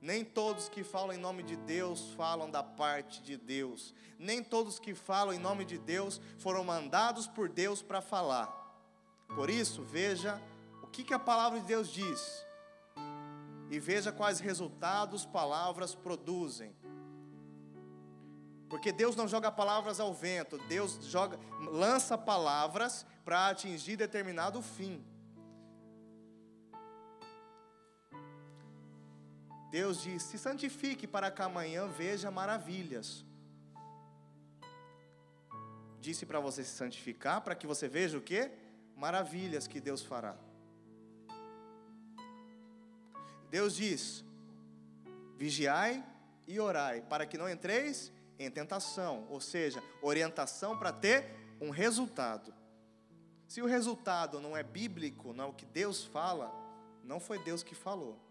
Nem 0.00 0.24
todos 0.24 0.68
que 0.68 0.82
falam 0.82 1.14
em 1.14 1.18
nome 1.18 1.42
de 1.42 1.56
Deus 1.56 2.12
falam 2.14 2.50
da 2.50 2.62
parte 2.62 3.22
de 3.22 3.36
Deus. 3.36 3.94
Nem 4.18 4.42
todos 4.42 4.78
que 4.78 4.94
falam 4.94 5.34
em 5.34 5.38
nome 5.38 5.64
de 5.64 5.76
Deus 5.76 6.20
foram 6.38 6.64
mandados 6.64 7.26
por 7.26 7.48
Deus 7.48 7.82
para 7.82 8.00
falar. 8.00 8.48
Por 9.34 9.50
isso, 9.50 9.82
veja 9.82 10.40
o 10.82 10.86
que, 10.86 11.04
que 11.04 11.12
a 11.12 11.18
palavra 11.18 11.60
de 11.60 11.66
Deus 11.66 11.88
diz. 11.88 12.46
E 13.70 13.78
veja 13.78 14.10
quais 14.10 14.40
resultados 14.40 15.26
palavras 15.26 15.94
produzem. 15.94 16.74
Porque 18.70 18.92
Deus 18.92 19.14
não 19.14 19.28
joga 19.28 19.52
palavras 19.52 20.00
ao 20.00 20.14
vento, 20.14 20.56
Deus 20.66 20.98
joga, 21.02 21.38
lança 21.70 22.16
palavras 22.16 23.04
para 23.24 23.48
atingir 23.48 23.96
determinado 23.96 24.62
fim. 24.62 25.04
Deus 29.70 30.02
diz: 30.02 30.22
se 30.22 30.38
santifique 30.38 31.06
para 31.06 31.30
que 31.30 31.42
amanhã 31.42 31.86
veja 31.86 32.30
maravilhas. 32.30 33.24
Disse 36.00 36.24
para 36.24 36.40
você 36.40 36.64
se 36.64 36.70
santificar 36.70 37.42
para 37.42 37.54
que 37.54 37.66
você 37.66 37.86
veja 37.86 38.18
o 38.18 38.22
que? 38.22 38.50
Maravilhas 38.96 39.66
que 39.66 39.80
Deus 39.80 40.02
fará. 40.02 40.36
Deus 43.50 43.76
diz: 43.76 44.24
vigiai 45.36 46.04
e 46.46 46.58
orai, 46.58 47.02
para 47.02 47.26
que 47.26 47.38
não 47.38 47.48
entreis 47.48 48.12
em 48.38 48.50
tentação, 48.50 49.26
ou 49.28 49.40
seja, 49.40 49.82
orientação 50.02 50.76
para 50.78 50.92
ter 50.92 51.26
um 51.60 51.70
resultado. 51.70 52.52
Se 53.46 53.60
o 53.60 53.66
resultado 53.66 54.40
não 54.40 54.56
é 54.56 54.62
bíblico, 54.62 55.32
não 55.32 55.44
é 55.44 55.46
o 55.48 55.52
que 55.52 55.66
Deus 55.66 56.04
fala, 56.04 56.52
não 57.04 57.20
foi 57.20 57.38
Deus 57.40 57.62
que 57.62 57.74
falou. 57.74 58.29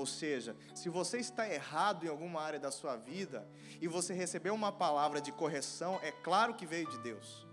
Ou 0.00 0.06
seja, 0.06 0.56
se 0.74 0.88
você 0.88 1.18
está 1.18 1.46
errado 1.46 2.06
em 2.06 2.08
alguma 2.08 2.40
área 2.40 2.58
da 2.58 2.70
sua 2.70 2.96
vida 2.96 3.46
e 3.82 3.86
você 3.86 4.14
recebeu 4.14 4.54
uma 4.54 4.72
palavra 4.72 5.20
de 5.20 5.30
correção, 5.30 6.00
é 6.02 6.10
claro 6.10 6.54
que 6.54 6.64
veio 6.64 6.88
de 6.88 6.98
Deus. 7.00 7.46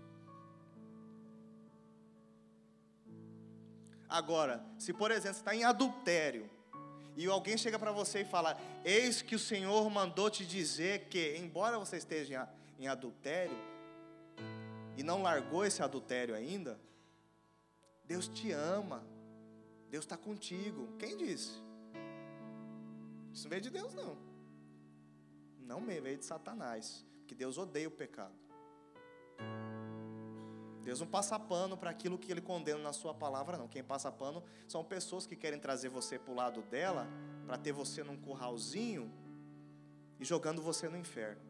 Agora, 4.08 4.64
se 4.78 4.94
por 4.94 5.10
exemplo 5.10 5.34
você 5.34 5.40
está 5.40 5.54
em 5.54 5.62
adultério 5.62 6.48
e 7.14 7.26
alguém 7.26 7.58
chega 7.58 7.78
para 7.78 7.92
você 7.92 8.22
e 8.22 8.24
fala: 8.24 8.58
Eis 8.82 9.20
que 9.20 9.34
o 9.34 9.38
Senhor 9.38 9.90
mandou 9.90 10.30
te 10.30 10.46
dizer 10.46 11.08
que, 11.10 11.36
embora 11.36 11.78
você 11.78 11.98
esteja 11.98 12.48
em 12.78 12.88
adultério 12.88 13.58
e 14.96 15.02
não 15.02 15.20
largou 15.20 15.66
esse 15.66 15.82
adultério 15.82 16.34
ainda, 16.34 16.80
Deus 18.06 18.26
te 18.26 18.52
ama, 18.52 19.04
Deus 19.90 20.06
está 20.06 20.16
contigo. 20.16 20.96
Quem 20.98 21.14
disse? 21.14 21.67
Isso 23.38 23.46
não 23.46 23.50
veio 23.50 23.62
de 23.62 23.70
Deus, 23.70 23.94
não. 23.94 24.18
Não 25.60 25.86
veio 25.86 26.18
de 26.18 26.24
Satanás. 26.24 27.06
Porque 27.20 27.36
Deus 27.36 27.56
odeia 27.56 27.86
o 27.86 27.90
pecado. 27.90 28.34
Deus 30.82 30.98
não 30.98 31.06
passa 31.06 31.38
pano 31.38 31.76
para 31.76 31.88
aquilo 31.88 32.18
que 32.18 32.32
Ele 32.32 32.40
condena 32.40 32.80
na 32.80 32.92
Sua 32.92 33.14
palavra, 33.14 33.56
não. 33.56 33.68
Quem 33.68 33.84
passa 33.84 34.10
pano 34.10 34.42
são 34.66 34.82
pessoas 34.82 35.24
que 35.24 35.36
querem 35.36 35.60
trazer 35.60 35.88
você 35.88 36.18
para 36.18 36.32
o 36.32 36.34
lado 36.34 36.62
dela, 36.62 37.06
para 37.46 37.56
ter 37.56 37.70
você 37.70 38.02
num 38.02 38.16
curralzinho 38.16 39.08
e 40.18 40.24
jogando 40.24 40.60
você 40.60 40.88
no 40.88 40.96
inferno. 40.96 41.40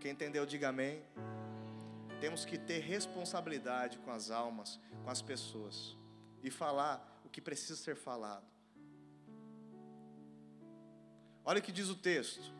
Quem 0.00 0.12
entendeu, 0.12 0.46
diga 0.46 0.70
amém. 0.70 1.02
Temos 2.18 2.46
que 2.46 2.56
ter 2.56 2.78
responsabilidade 2.78 3.98
com 3.98 4.10
as 4.10 4.30
almas, 4.30 4.80
com 5.04 5.10
as 5.10 5.20
pessoas, 5.20 5.98
e 6.42 6.50
falar 6.50 7.20
o 7.26 7.28
que 7.28 7.42
precisa 7.42 7.76
ser 7.76 7.94
falado. 7.94 8.57
Olha 11.48 11.60
o 11.60 11.62
que 11.62 11.72
diz 11.72 11.88
o 11.88 11.94
texto. 11.94 12.52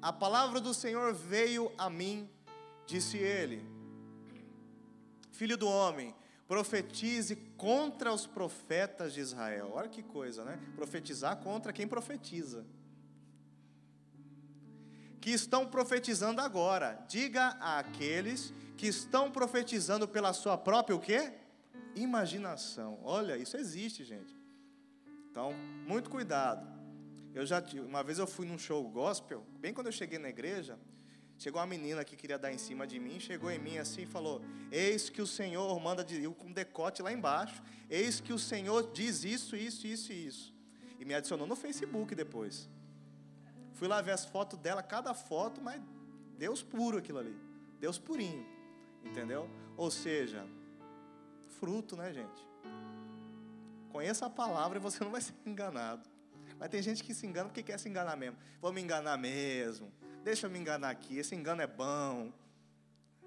A 0.00 0.10
palavra 0.10 0.58
do 0.58 0.72
Senhor 0.72 1.12
veio 1.12 1.70
a 1.76 1.90
mim, 1.90 2.30
disse 2.86 3.18
ele: 3.18 3.62
Filho 5.30 5.54
do 5.54 5.68
homem, 5.68 6.14
profetize 6.48 7.36
contra 7.58 8.10
os 8.10 8.26
profetas 8.26 9.12
de 9.12 9.20
Israel. 9.20 9.72
Olha 9.74 9.86
que 9.86 10.02
coisa, 10.02 10.46
né? 10.46 10.58
Profetizar 10.74 11.36
contra 11.42 11.74
quem 11.74 11.86
profetiza. 11.86 12.64
Que 15.20 15.28
estão 15.28 15.66
profetizando 15.66 16.40
agora. 16.40 17.04
Diga 17.06 17.48
àqueles 17.60 18.50
que 18.78 18.86
estão 18.86 19.30
profetizando 19.30 20.08
pela 20.08 20.32
sua 20.32 20.56
própria 20.56 20.96
o 20.96 21.00
quê? 21.00 21.34
Imaginação. 21.94 22.98
Olha, 23.04 23.36
isso 23.36 23.58
existe, 23.58 24.04
gente. 24.04 24.34
Então, 25.30 25.52
muito 25.86 26.08
cuidado. 26.08 26.81
Eu 27.34 27.46
já 27.46 27.62
uma 27.86 28.02
vez 28.02 28.18
eu 28.18 28.26
fui 28.26 28.46
num 28.46 28.58
show 28.58 28.86
gospel, 28.88 29.44
bem 29.58 29.72
quando 29.72 29.86
eu 29.86 29.92
cheguei 29.92 30.18
na 30.18 30.28
igreja, 30.28 30.78
chegou 31.38 31.60
uma 31.60 31.66
menina 31.66 32.04
que 32.04 32.14
queria 32.14 32.38
dar 32.38 32.52
em 32.52 32.58
cima 32.58 32.86
de 32.86 32.98
mim, 32.98 33.18
chegou 33.18 33.50
em 33.50 33.58
mim 33.58 33.78
assim 33.78 34.02
e 34.02 34.06
falou: 34.06 34.42
"Eis 34.70 35.08
que 35.08 35.22
o 35.22 35.26
Senhor 35.26 35.80
manda 35.80 36.04
de 36.04 36.22
eu 36.22 36.34
com 36.34 36.52
decote 36.52 37.02
lá 37.02 37.12
embaixo. 37.12 37.62
Eis 37.88 38.20
que 38.20 38.32
o 38.32 38.38
Senhor 38.38 38.92
diz 38.92 39.24
isso, 39.24 39.56
isso, 39.56 39.86
isso 39.86 40.12
e 40.12 40.26
isso". 40.26 40.54
E 40.98 41.04
me 41.04 41.14
adicionou 41.14 41.46
no 41.46 41.56
Facebook 41.56 42.14
depois. 42.14 42.68
Fui 43.72 43.88
lá 43.88 44.00
ver 44.00 44.12
as 44.12 44.24
fotos 44.24 44.58
dela, 44.58 44.82
cada 44.82 45.14
foto, 45.14 45.60
mas 45.60 45.80
Deus 46.38 46.62
puro 46.62 46.98
aquilo 46.98 47.18
ali. 47.18 47.36
Deus 47.80 47.98
purinho. 47.98 48.46
Entendeu? 49.02 49.48
Ou 49.76 49.90
seja, 49.90 50.46
fruto, 51.58 51.96
né, 51.96 52.12
gente? 52.12 52.46
Conheça 53.90 54.26
a 54.26 54.30
palavra 54.30 54.78
e 54.78 54.80
você 54.80 55.02
não 55.02 55.10
vai 55.10 55.20
ser 55.20 55.34
enganado. 55.44 56.11
Mas 56.62 56.70
tem 56.70 56.80
gente 56.80 57.02
que 57.02 57.12
se 57.12 57.26
engana 57.26 57.48
porque 57.48 57.60
quer 57.60 57.76
se 57.76 57.88
enganar 57.88 58.16
mesmo. 58.16 58.36
Vou 58.60 58.72
me 58.72 58.80
enganar 58.80 59.18
mesmo. 59.18 59.92
Deixa 60.22 60.46
eu 60.46 60.50
me 60.50 60.60
enganar 60.60 60.90
aqui. 60.90 61.18
Esse 61.18 61.34
engano 61.34 61.60
é 61.60 61.66
bom. 61.66 62.32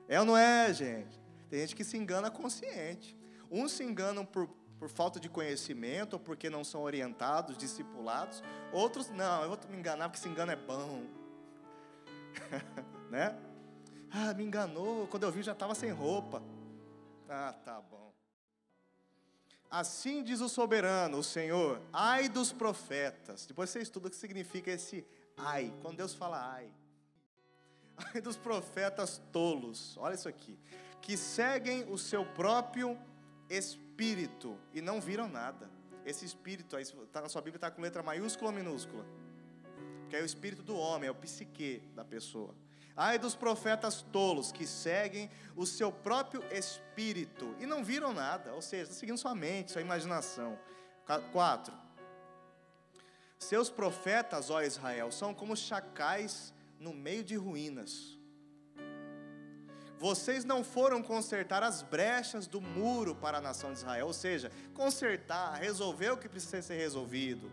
É 0.07 0.17
ou 0.17 0.25
não 0.25 0.37
é, 0.37 0.73
gente? 0.73 1.19
Tem 1.49 1.59
gente 1.59 1.75
que 1.75 1.83
se 1.83 1.97
engana 1.97 2.31
consciente. 2.31 3.13
Uns 3.51 3.73
se 3.73 3.83
enganam 3.83 4.25
por, 4.25 4.47
por 4.79 4.87
falta 4.87 5.19
de 5.19 5.27
conhecimento 5.27 6.13
ou 6.13 6.19
porque 6.21 6.49
não 6.49 6.63
são 6.63 6.81
orientados, 6.81 7.57
discipulados. 7.57 8.41
Outros, 8.71 9.09
não, 9.09 9.43
eu 9.43 9.49
vou 9.49 9.59
me 9.69 9.77
enganar 9.77 10.07
porque 10.07 10.19
esse 10.21 10.29
engano 10.29 10.53
é 10.53 10.55
bom. 10.55 11.03
né? 13.11 13.37
Ah, 14.11 14.33
me 14.33 14.45
enganou. 14.45 15.07
Quando 15.07 15.23
eu 15.23 15.31
vi 15.33 15.43
já 15.43 15.51
estava 15.51 15.75
sem 15.75 15.91
roupa. 15.91 16.41
Ah, 17.27 17.53
tá 17.65 17.81
bom. 17.81 18.04
Assim 19.75 20.23
diz 20.23 20.39
o 20.39 20.47
soberano, 20.47 21.17
o 21.17 21.23
Senhor, 21.23 21.81
ai 21.91 22.29
dos 22.29 22.53
profetas. 22.53 23.45
Depois 23.45 23.69
você 23.69 23.81
estuda 23.81 24.07
o 24.07 24.09
que 24.09 24.15
significa 24.15 24.71
esse 24.71 25.05
ai. 25.35 25.73
Quando 25.81 25.97
Deus 25.97 26.13
fala 26.13 26.53
ai. 26.53 26.71
Ai 28.13 28.21
dos 28.21 28.37
profetas 28.37 29.21
tolos. 29.33 29.97
Olha 29.97 30.15
isso 30.15 30.29
aqui. 30.29 30.57
Que 31.01 31.17
seguem 31.17 31.83
o 31.91 31.97
seu 31.97 32.25
próprio 32.25 32.97
espírito 33.49 34.57
e 34.73 34.79
não 34.79 35.01
viram 35.01 35.27
nada. 35.27 35.69
Esse 36.05 36.23
espírito, 36.23 36.77
aí 36.77 36.85
tá 37.11 37.19
na 37.21 37.27
sua 37.27 37.41
Bíblia 37.41 37.57
está 37.57 37.69
com 37.69 37.81
letra 37.81 38.01
maiúscula 38.01 38.51
ou 38.51 38.55
minúscula? 38.55 39.05
Que 40.09 40.15
é 40.15 40.21
o 40.21 40.25
espírito 40.25 40.63
do 40.63 40.77
homem, 40.77 41.09
é 41.09 41.11
o 41.11 41.15
psique 41.15 41.81
da 41.93 42.05
pessoa. 42.05 42.55
Ai 42.97 43.19
dos 43.19 43.35
profetas 43.35 44.01
tolos 44.01 44.53
que 44.53 44.65
seguem 44.65 45.29
o 45.53 45.65
seu 45.65 45.91
próprio 45.91 46.41
espírito 46.49 47.53
e 47.59 47.65
não 47.65 47.83
viram 47.83 48.13
nada, 48.13 48.53
ou 48.53 48.61
seja, 48.61 48.83
está 48.83 48.95
seguindo 48.95 49.17
sua 49.17 49.35
mente, 49.35 49.71
sua 49.71 49.81
imaginação. 49.81 50.57
4. 51.33 51.73
Seus 53.37 53.69
profetas, 53.69 54.49
ó 54.49 54.61
Israel, 54.61 55.11
são 55.11 55.33
como 55.33 55.57
chacais 55.57 56.53
no 56.79 56.93
meio 56.93 57.23
de 57.23 57.35
ruínas. 57.35 58.17
Vocês 59.99 60.45
não 60.45 60.63
foram 60.63 61.03
consertar 61.03 61.63
as 61.63 61.81
brechas 61.81 62.47
do 62.47 62.61
muro 62.61 63.13
para 63.13 63.39
a 63.39 63.41
nação 63.41 63.71
de 63.71 63.79
Israel, 63.79 64.07
ou 64.07 64.13
seja, 64.13 64.51
consertar, 64.73 65.53
resolver 65.59 66.11
o 66.11 66.17
que 66.17 66.29
precisa 66.29 66.61
ser 66.61 66.77
resolvido. 66.77 67.51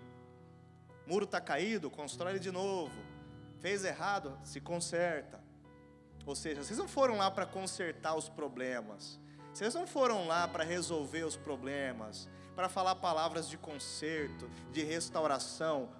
Muro 1.06 1.24
está 1.24 1.40
caído, 1.40 1.90
constrói 1.90 2.38
de 2.38 2.50
novo 2.50 3.11
Fez 3.62 3.84
errado, 3.84 4.36
se 4.42 4.60
conserta. 4.60 5.40
Ou 6.26 6.34
seja, 6.34 6.64
vocês 6.64 6.76
não 6.76 6.88
foram 6.88 7.16
lá 7.16 7.30
para 7.30 7.46
consertar 7.46 8.16
os 8.16 8.28
problemas. 8.28 9.20
Vocês 9.54 9.72
não 9.72 9.86
foram 9.86 10.26
lá 10.26 10.48
para 10.48 10.64
resolver 10.64 11.22
os 11.22 11.36
problemas, 11.36 12.28
para 12.56 12.68
falar 12.68 12.96
palavras 12.96 13.48
de 13.48 13.56
conserto, 13.56 14.50
de 14.72 14.82
restauração, 14.82 15.90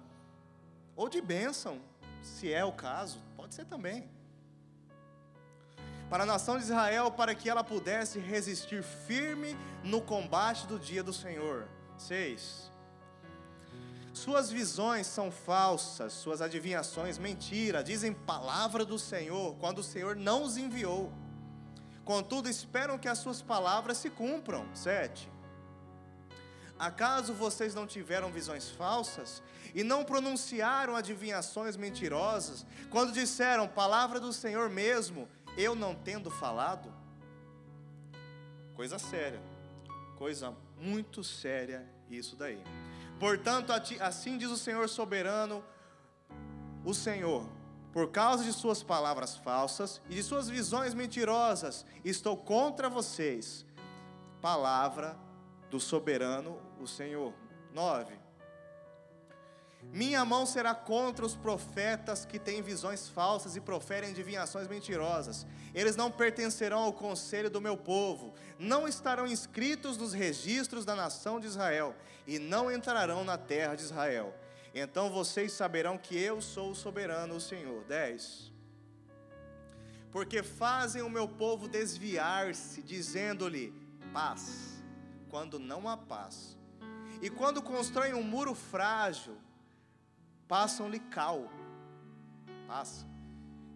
ou 0.93 1.07
de 1.07 1.21
bênção, 1.21 1.81
se 2.21 2.51
é 2.51 2.65
o 2.65 2.73
caso, 2.73 3.23
pode 3.37 3.55
ser 3.55 3.63
também. 3.65 4.11
Para 6.09 6.23
a 6.23 6.25
nação 6.25 6.57
de 6.57 6.63
Israel, 6.63 7.11
para 7.11 7.33
que 7.33 7.49
ela 7.49 7.63
pudesse 7.63 8.19
resistir 8.19 8.83
firme 8.83 9.55
no 9.85 10.01
combate 10.01 10.67
do 10.67 10.77
dia 10.77 11.01
do 11.01 11.13
Senhor. 11.13 11.65
6. 11.97 12.72
Suas 14.13 14.51
visões 14.51 15.07
são 15.07 15.31
falsas, 15.31 16.13
suas 16.13 16.39
adivinhações 16.39 17.17
mentira, 17.17 17.83
dizem 17.83 18.13
palavra 18.13 18.85
do 18.85 18.99
Senhor, 18.99 19.55
quando 19.55 19.79
o 19.79 19.83
Senhor 19.83 20.15
não 20.15 20.43
os 20.43 20.55
enviou. 20.55 21.11
Contudo, 22.05 22.47
esperam 22.47 22.99
que 22.99 23.07
as 23.07 23.17
suas 23.17 23.41
palavras 23.41 23.97
se 23.97 24.11
cumpram. 24.11 24.67
7. 24.75 25.31
Acaso 26.77 27.33
vocês 27.33 27.73
não 27.73 27.87
tiveram 27.87 28.31
visões 28.31 28.69
falsas 28.69 29.41
e 29.73 29.83
não 29.83 30.05
pronunciaram 30.05 30.95
adivinhações 30.95 31.75
mentirosas, 31.75 32.67
quando 32.91 33.13
disseram 33.13 33.67
palavra 33.67 34.19
do 34.19 34.31
Senhor 34.31 34.69
mesmo, 34.69 35.27
eu 35.57 35.73
não 35.73 35.95
tendo 35.95 36.29
falado? 36.29 36.93
Coisa 38.75 38.99
séria, 38.99 39.41
coisa 40.17 40.55
muito 40.77 41.23
séria 41.23 41.87
isso 42.09 42.35
daí. 42.35 42.61
Portanto, 43.23 43.71
assim 44.01 44.37
diz 44.37 44.49
o 44.49 44.57
Senhor 44.57 44.89
soberano, 44.89 45.63
o 46.83 46.93
Senhor, 46.93 47.47
por 47.93 48.11
causa 48.11 48.43
de 48.43 48.51
suas 48.51 48.83
palavras 48.83 49.37
falsas 49.37 50.01
e 50.09 50.15
de 50.15 50.21
suas 50.21 50.49
visões 50.49 50.93
mentirosas, 50.93 51.85
estou 52.03 52.35
contra 52.35 52.89
vocês. 52.89 53.65
Palavra 54.41 55.17
do 55.71 55.79
soberano, 55.79 56.59
o 56.81 56.85
Senhor. 56.85 57.33
9. 57.71 58.13
Minha 59.91 60.25
mão 60.25 60.45
será 60.45 60.73
contra 60.73 61.25
os 61.25 61.35
profetas 61.35 62.25
que 62.25 62.39
têm 62.39 62.61
visões 62.61 63.07
falsas 63.07 63.55
e 63.55 63.61
proferem 63.61 64.09
adivinhações 64.09 64.67
mentirosas. 64.67 65.45
Eles 65.73 65.95
não 65.95 66.09
pertencerão 66.09 66.79
ao 66.79 66.93
conselho 66.93 67.49
do 67.49 67.61
meu 67.61 67.77
povo, 67.77 68.33
não 68.57 68.87
estarão 68.87 69.27
inscritos 69.27 69.97
nos 69.97 70.13
registros 70.13 70.85
da 70.85 70.95
nação 70.95 71.39
de 71.39 71.47
Israel 71.47 71.95
e 72.25 72.39
não 72.39 72.71
entrarão 72.71 73.23
na 73.23 73.37
terra 73.37 73.75
de 73.75 73.83
Israel. 73.83 74.33
Então 74.73 75.11
vocês 75.11 75.51
saberão 75.51 75.97
que 75.97 76.17
eu 76.17 76.41
sou 76.41 76.71
o 76.71 76.75
soberano, 76.75 77.35
o 77.35 77.41
Senhor. 77.41 77.83
10. 77.83 78.51
Porque 80.11 80.41
fazem 80.41 81.01
o 81.01 81.09
meu 81.09 81.27
povo 81.27 81.67
desviar-se, 81.67 82.81
dizendo-lhe 82.81 83.73
paz, 84.11 84.81
quando 85.29 85.59
não 85.59 85.87
há 85.87 85.97
paz. 85.97 86.57
E 87.21 87.29
quando 87.29 87.61
constroem 87.61 88.13
um 88.13 88.23
muro 88.23 88.53
frágil, 88.53 89.37
passam-lhe 90.53 90.99
cal. 90.99 91.49
Passa. 92.67 93.07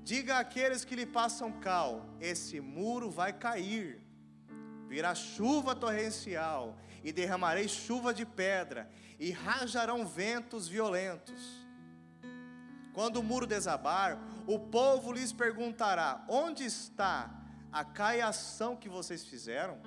Diga 0.03 0.37
àqueles 0.37 0.85
que 0.85 0.95
lhe 0.95 1.07
passam 1.07 1.51
cal: 1.51 2.05
esse 2.21 2.61
muro 2.61 3.09
vai 3.09 3.33
cair, 3.33 3.99
virá 4.87 5.15
chuva 5.15 5.75
torrencial, 5.75 6.77
e 7.03 7.11
derramarei 7.11 7.67
chuva 7.67 8.13
de 8.13 8.27
pedra, 8.27 8.87
e 9.19 9.31
rajarão 9.31 10.05
ventos 10.05 10.67
violentos. 10.67 11.65
Quando 12.93 13.17
o 13.17 13.23
muro 13.23 13.47
desabar, 13.47 14.19
o 14.45 14.59
povo 14.59 15.11
lhes 15.11 15.33
perguntará: 15.33 16.23
onde 16.29 16.63
está 16.63 17.31
a 17.71 17.83
caiação 17.83 18.75
que 18.75 18.87
vocês 18.87 19.25
fizeram? 19.25 19.79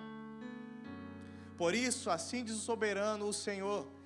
Por 1.56 1.72
isso, 1.72 2.10
assim 2.10 2.42
diz 2.42 2.56
o 2.56 2.66
soberano, 2.72 3.28
o 3.28 3.32
Senhor 3.32 3.99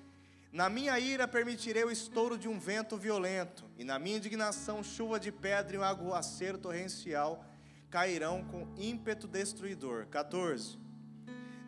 na 0.55 0.69
minha 0.69 0.97
ira 0.97 1.27
permitirei 1.27 1.83
o 1.83 1.91
estouro 1.91 2.37
de 2.37 2.47
um 2.47 2.57
vento 2.57 2.95
violento, 2.95 3.65
e 3.77 3.83
na 3.83 3.99
minha 3.99 4.15
indignação 4.15 4.81
chuva 4.81 5.19
de 5.19 5.29
pedra 5.29 5.75
e 5.75 5.79
um 5.79 5.83
aguaceiro 5.83 6.57
torrencial 6.57 7.43
cairão 7.89 8.41
com 8.45 8.73
ímpeto 8.77 9.27
destruidor. 9.27 10.05
14. 10.05 10.79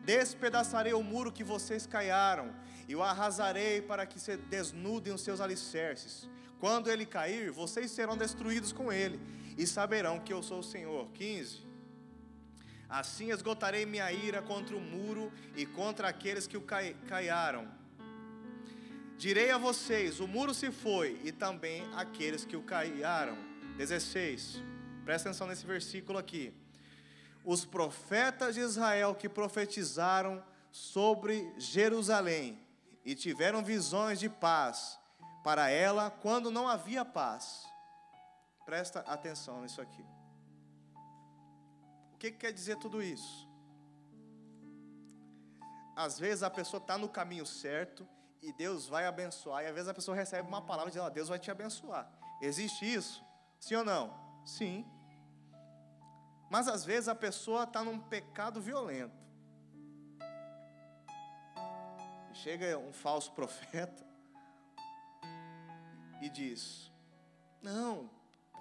Despedaçarei 0.06 0.94
o 0.94 1.04
muro 1.04 1.34
que 1.34 1.44
vocês 1.44 1.86
caiaram, 1.86 2.56
e 2.88 2.96
o 2.96 3.04
arrasarei 3.04 3.82
para 3.82 4.06
que 4.06 4.22
se 4.22 4.38
desnudem 4.38 5.14
os 5.14 5.20
seus 5.20 5.42
alicerces. 5.42 6.30
Quando 6.58 6.90
ele 6.90 7.06
cair, 7.06 7.52
vocês 7.52 7.92
serão 7.92 8.16
destruídos 8.16 8.72
com 8.72 8.90
ele, 8.90 9.20
e 9.58 9.68
saberão 9.68 10.18
que 10.18 10.32
eu 10.32 10.42
sou 10.42 10.60
o 10.60 10.64
Senhor. 10.64 11.10
15. 11.12 11.68
Assim 12.88 13.32
esgotarei 13.32 13.86
minha 13.86 14.10
ira 14.14 14.42
contra 14.42 14.78
o 14.78 14.80
muro 14.80 15.30
e 15.58 15.66
contra 15.66 16.08
aqueles 16.08 16.48
que 16.48 16.56
o 16.56 16.62
caiaram 16.62 17.68
Direi 19.18 19.50
a 19.50 19.58
vocês: 19.58 20.20
o 20.20 20.28
muro 20.28 20.54
se 20.54 20.72
foi, 20.72 21.20
e 21.24 21.32
também 21.32 21.84
aqueles 21.96 22.46
que 22.46 22.56
o 22.56 22.62
caiaram. 22.62 23.36
16. 23.78 24.62
Presta 25.04 25.30
atenção 25.30 25.48
nesse 25.48 25.66
versículo 25.66 26.20
aqui. 26.20 26.54
Os 27.44 27.66
profetas 27.66 28.56
de 28.56 28.62
Israel 28.62 29.16
que 29.16 29.28
profetizaram 29.30 30.44
sobre 30.72 31.52
Jerusalém 31.58 32.60
e 33.06 33.16
tiveram 33.16 33.64
visões 33.64 34.20
de 34.20 34.30
paz 34.30 35.00
para 35.44 35.70
ela 35.70 36.12
quando 36.12 36.52
não 36.52 36.68
havia 36.68 37.06
paz. 37.06 37.66
Presta 38.66 39.00
atenção 39.00 39.62
nisso 39.62 39.82
aqui. 39.82 40.06
O 42.14 42.18
que, 42.18 42.32
que 42.32 42.38
quer 42.38 42.52
dizer 42.52 42.78
tudo 42.78 43.02
isso? 43.02 43.48
Às 45.96 46.20
vezes 46.20 46.44
a 46.44 46.50
pessoa 46.50 46.82
está 46.82 46.98
no 46.98 47.08
caminho 47.08 47.46
certo, 47.46 48.08
e 48.42 48.54
Deus 48.54 48.88
vai 48.88 49.06
abençoar, 49.06 49.64
e 49.64 49.68
às 49.68 49.74
vezes 49.74 49.90
a 49.90 49.94
pessoa 49.94 50.16
recebe 50.16 50.48
uma 50.48 50.62
palavra 50.62 50.92
dizendo, 50.92 51.10
Deus 51.10 51.30
vai 51.30 51.40
te 51.40 51.50
abençoar. 51.50 52.10
Existe 52.42 52.92
isso? 52.92 53.24
Sim 53.60 53.76
ou 53.76 53.84
não? 53.84 54.14
Sim. 54.46 54.86
Mas 56.50 56.68
às 56.68 56.86
vezes 56.86 57.10
a 57.10 57.16
pessoa 57.16 57.64
está 57.64 57.84
num 57.84 58.00
pecado 58.00 58.62
violento. 58.62 59.16
Chega 62.34 62.78
um 62.78 62.94
falso 62.94 63.32
profeta 63.32 64.06
e 66.22 66.30
diz: 66.30 66.92
Não, 67.62 68.10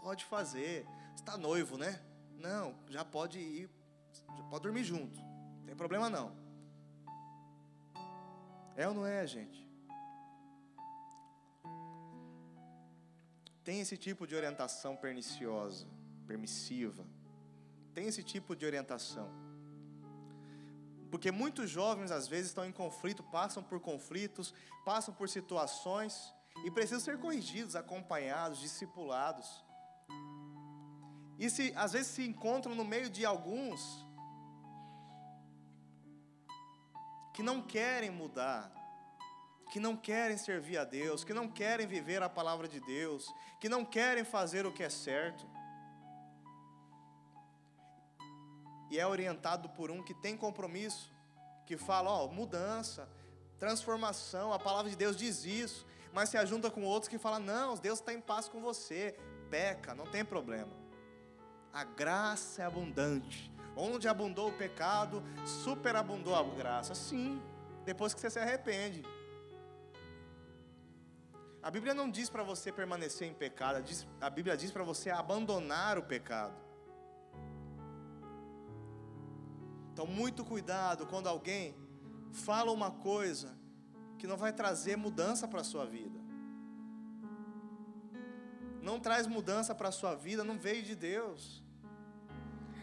pode 0.02 0.24
fazer. 0.24 0.86
Está 1.14 1.36
noivo, 1.36 1.76
né? 1.76 2.00
Não, 2.38 2.74
já 2.88 3.04
pode 3.04 3.38
ir, 3.38 3.70
já 4.36 4.42
pode 4.44 4.62
dormir 4.62 4.84
junto. 4.84 5.20
Não 5.20 5.66
tem 5.66 5.76
problema 5.76 6.08
não. 6.08 6.36
É 8.76 8.86
ou 8.86 8.94
não 8.94 9.06
é, 9.06 9.26
gente? 9.26 9.65
Tem 13.66 13.80
esse 13.80 13.96
tipo 13.96 14.28
de 14.28 14.36
orientação 14.36 14.94
perniciosa, 14.94 15.88
permissiva, 16.24 17.04
tem 17.92 18.06
esse 18.06 18.22
tipo 18.22 18.54
de 18.54 18.64
orientação. 18.64 19.28
Porque 21.10 21.32
muitos 21.32 21.68
jovens 21.68 22.12
às 22.12 22.28
vezes 22.28 22.46
estão 22.46 22.64
em 22.64 22.70
conflito, 22.70 23.24
passam 23.24 23.64
por 23.64 23.80
conflitos, 23.80 24.54
passam 24.84 25.12
por 25.12 25.28
situações 25.28 26.32
e 26.64 26.70
precisam 26.70 27.00
ser 27.00 27.18
corrigidos, 27.18 27.74
acompanhados, 27.74 28.60
discipulados. 28.60 29.64
E 31.36 31.50
se 31.50 31.72
às 31.74 31.92
vezes 31.92 32.06
se 32.06 32.24
encontram 32.24 32.72
no 32.72 32.84
meio 32.84 33.10
de 33.10 33.24
alguns 33.26 33.80
que 37.34 37.42
não 37.42 37.60
querem 37.60 38.10
mudar, 38.10 38.72
que 39.68 39.80
não 39.80 39.96
querem 39.96 40.36
servir 40.36 40.78
a 40.78 40.84
Deus, 40.84 41.24
que 41.24 41.34
não 41.34 41.48
querem 41.48 41.86
viver 41.86 42.22
a 42.22 42.28
palavra 42.28 42.68
de 42.68 42.80
Deus, 42.80 43.32
que 43.60 43.68
não 43.68 43.84
querem 43.84 44.24
fazer 44.24 44.64
o 44.66 44.72
que 44.72 44.82
é 44.82 44.88
certo. 44.88 45.46
E 48.90 48.98
é 48.98 49.06
orientado 49.06 49.68
por 49.70 49.90
um 49.90 50.02
que 50.02 50.14
tem 50.14 50.36
compromisso, 50.36 51.12
que 51.66 51.76
fala, 51.76 52.10
ó, 52.10 52.28
mudança, 52.28 53.08
transformação, 53.58 54.52
a 54.52 54.58
palavra 54.58 54.90
de 54.90 54.96
Deus 54.96 55.16
diz 55.16 55.44
isso, 55.44 55.84
mas 56.12 56.28
se 56.28 56.36
ajunta 56.36 56.70
com 56.70 56.84
outros 56.84 57.08
que 57.08 57.18
falam, 57.18 57.40
não, 57.40 57.74
Deus 57.74 57.98
está 57.98 58.12
em 58.12 58.20
paz 58.20 58.48
com 58.48 58.60
você, 58.60 59.18
peca, 59.50 59.94
não 59.94 60.06
tem 60.06 60.24
problema. 60.24 60.72
A 61.72 61.84
graça 61.84 62.62
é 62.62 62.64
abundante. 62.64 63.52
Onde 63.76 64.08
abundou 64.08 64.48
o 64.48 64.52
pecado, 64.52 65.22
superabundou 65.44 66.34
a 66.34 66.42
graça. 66.42 66.94
Sim, 66.94 67.42
depois 67.84 68.14
que 68.14 68.20
você 68.20 68.30
se 68.30 68.38
arrepende. 68.38 69.02
A 71.66 71.70
Bíblia 71.76 71.92
não 71.92 72.08
diz 72.08 72.30
para 72.30 72.44
você 72.44 72.70
permanecer 72.70 73.26
em 73.26 73.34
pecado, 73.34 73.84
a 74.20 74.30
Bíblia 74.30 74.56
diz 74.56 74.70
para 74.70 74.84
você 74.84 75.10
abandonar 75.10 75.98
o 75.98 76.02
pecado. 76.04 76.54
Então, 79.92 80.06
muito 80.06 80.44
cuidado 80.44 81.08
quando 81.08 81.28
alguém 81.28 81.74
fala 82.30 82.70
uma 82.70 82.92
coisa 82.92 83.58
que 84.16 84.28
não 84.28 84.36
vai 84.36 84.52
trazer 84.52 84.94
mudança 84.94 85.48
para 85.48 85.62
a 85.62 85.64
sua 85.64 85.84
vida. 85.84 86.20
Não 88.80 89.00
traz 89.00 89.26
mudança 89.26 89.74
para 89.74 89.88
a 89.88 89.92
sua 90.00 90.14
vida, 90.14 90.44
não 90.44 90.56
veio 90.56 90.84
de 90.84 90.94
Deus. 90.94 91.64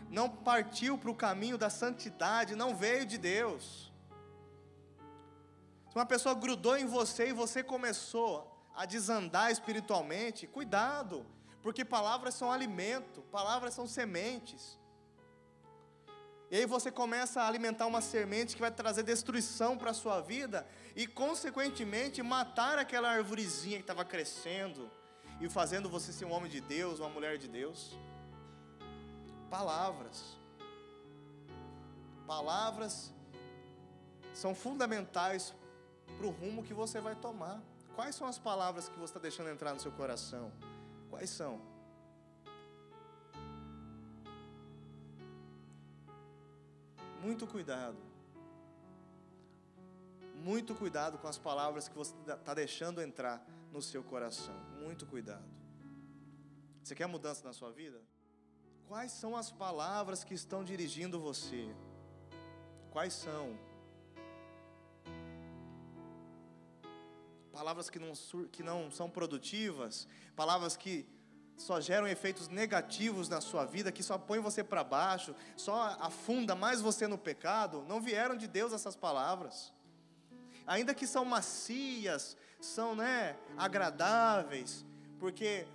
Não 0.09 0.27
partiu 0.29 0.97
para 0.97 1.09
o 1.09 1.15
caminho 1.15 1.57
da 1.57 1.69
santidade, 1.69 2.53
não 2.53 2.75
veio 2.75 3.05
de 3.05 3.17
Deus. 3.17 3.93
Se 5.89 5.95
uma 5.95 6.05
pessoa 6.05 6.35
grudou 6.35 6.75
em 6.75 6.85
você 6.85 7.29
e 7.29 7.33
você 7.33 7.63
começou 7.63 8.52
a 8.75 8.85
desandar 8.85 9.51
espiritualmente, 9.51 10.47
cuidado, 10.47 11.25
porque 11.61 11.85
palavras 11.85 12.33
são 12.33 12.51
alimento, 12.51 13.21
palavras 13.31 13.73
são 13.73 13.87
sementes. 13.87 14.77
E 16.51 16.57
aí 16.57 16.65
você 16.65 16.91
começa 16.91 17.41
a 17.41 17.47
alimentar 17.47 17.87
uma 17.87 18.01
semente 18.01 18.55
que 18.55 18.61
vai 18.61 18.69
trazer 18.69 19.01
destruição 19.01 19.75
para 19.77 19.91
a 19.91 19.93
sua 19.93 20.21
vida 20.21 20.67
e, 20.95 21.07
consequentemente, 21.07 22.21
matar 22.21 22.77
aquela 22.77 23.09
arvorezinha 23.09 23.77
que 23.77 23.83
estava 23.83 24.05
crescendo 24.05 24.91
e 25.41 25.49
fazendo 25.49 25.89
você 25.89 26.13
ser 26.13 26.25
um 26.25 26.31
homem 26.31 26.51
de 26.51 26.61
Deus, 26.61 26.99
uma 26.99 27.09
mulher 27.09 27.37
de 27.37 27.47
Deus. 27.47 27.97
Palavras. 29.49 30.37
Palavras 32.27 33.11
são 34.33 34.53
fundamentais 34.53 35.55
para 36.17 36.27
o 36.27 36.29
rumo 36.29 36.63
que 36.63 36.73
você 36.73 36.99
vai 37.01 37.15
tomar. 37.15 37.61
Quais 37.95 38.15
são 38.15 38.27
as 38.27 38.39
palavras 38.39 38.89
que 38.89 38.95
você 38.95 39.11
está 39.11 39.19
deixando 39.19 39.49
entrar 39.49 39.73
no 39.73 39.79
seu 39.79 39.91
coração? 39.91 40.51
Quais 41.09 41.29
são? 41.29 41.73
muito 47.23 47.47
cuidado. 47.47 47.97
Muito 50.35 50.75
cuidado 50.75 51.17
com 51.17 51.27
as 51.27 51.37
palavras 51.37 51.87
que 51.87 51.95
você 51.95 52.13
está 52.27 52.53
deixando 52.53 53.01
entrar 53.01 53.43
no 53.71 53.81
seu 53.81 54.03
coração. 54.03 54.55
Muito 54.81 55.05
cuidado. 55.05 55.47
Você 56.83 56.93
quer 56.93 57.07
mudança 57.07 57.43
na 57.45 57.53
sua 57.53 57.71
vida? 57.71 58.01
Quais 58.89 59.13
são 59.13 59.37
as 59.37 59.49
palavras 59.49 60.23
que 60.23 60.33
estão 60.33 60.65
dirigindo 60.65 61.17
você? 61.19 61.73
Quais 62.91 63.13
são? 63.13 63.57
Palavras 67.53 67.87
que 67.87 67.99
não, 67.99 68.13
que 68.51 68.63
não 68.63 68.89
são 68.89 69.07
produtivas, 69.07 70.07
palavras 70.35 70.75
que 70.75 71.07
só 71.55 71.79
geram 71.79 72.07
efeitos 72.07 72.47
negativos 72.47 73.29
na 73.29 73.39
sua 73.39 73.63
vida, 73.63 73.91
que 73.91 74.01
só 74.01 74.17
põe 74.17 74.39
você 74.39 74.63
para 74.63 74.83
baixo, 74.83 75.35
só 75.55 75.95
afunda 75.99 76.55
mais 76.55 76.81
você 76.81 77.07
no 77.07 77.17
pecado, 77.17 77.85
não 77.87 78.01
vieram 78.01 78.35
de 78.35 78.47
Deus 78.47 78.73
essas 78.73 78.95
palavras. 78.95 79.71
Ainda 80.65 80.95
que 80.95 81.05
são 81.05 81.23
macias, 81.23 82.35
são 82.59 82.95
né, 82.95 83.37
agradáveis, 83.55 84.83
porque 85.19 85.67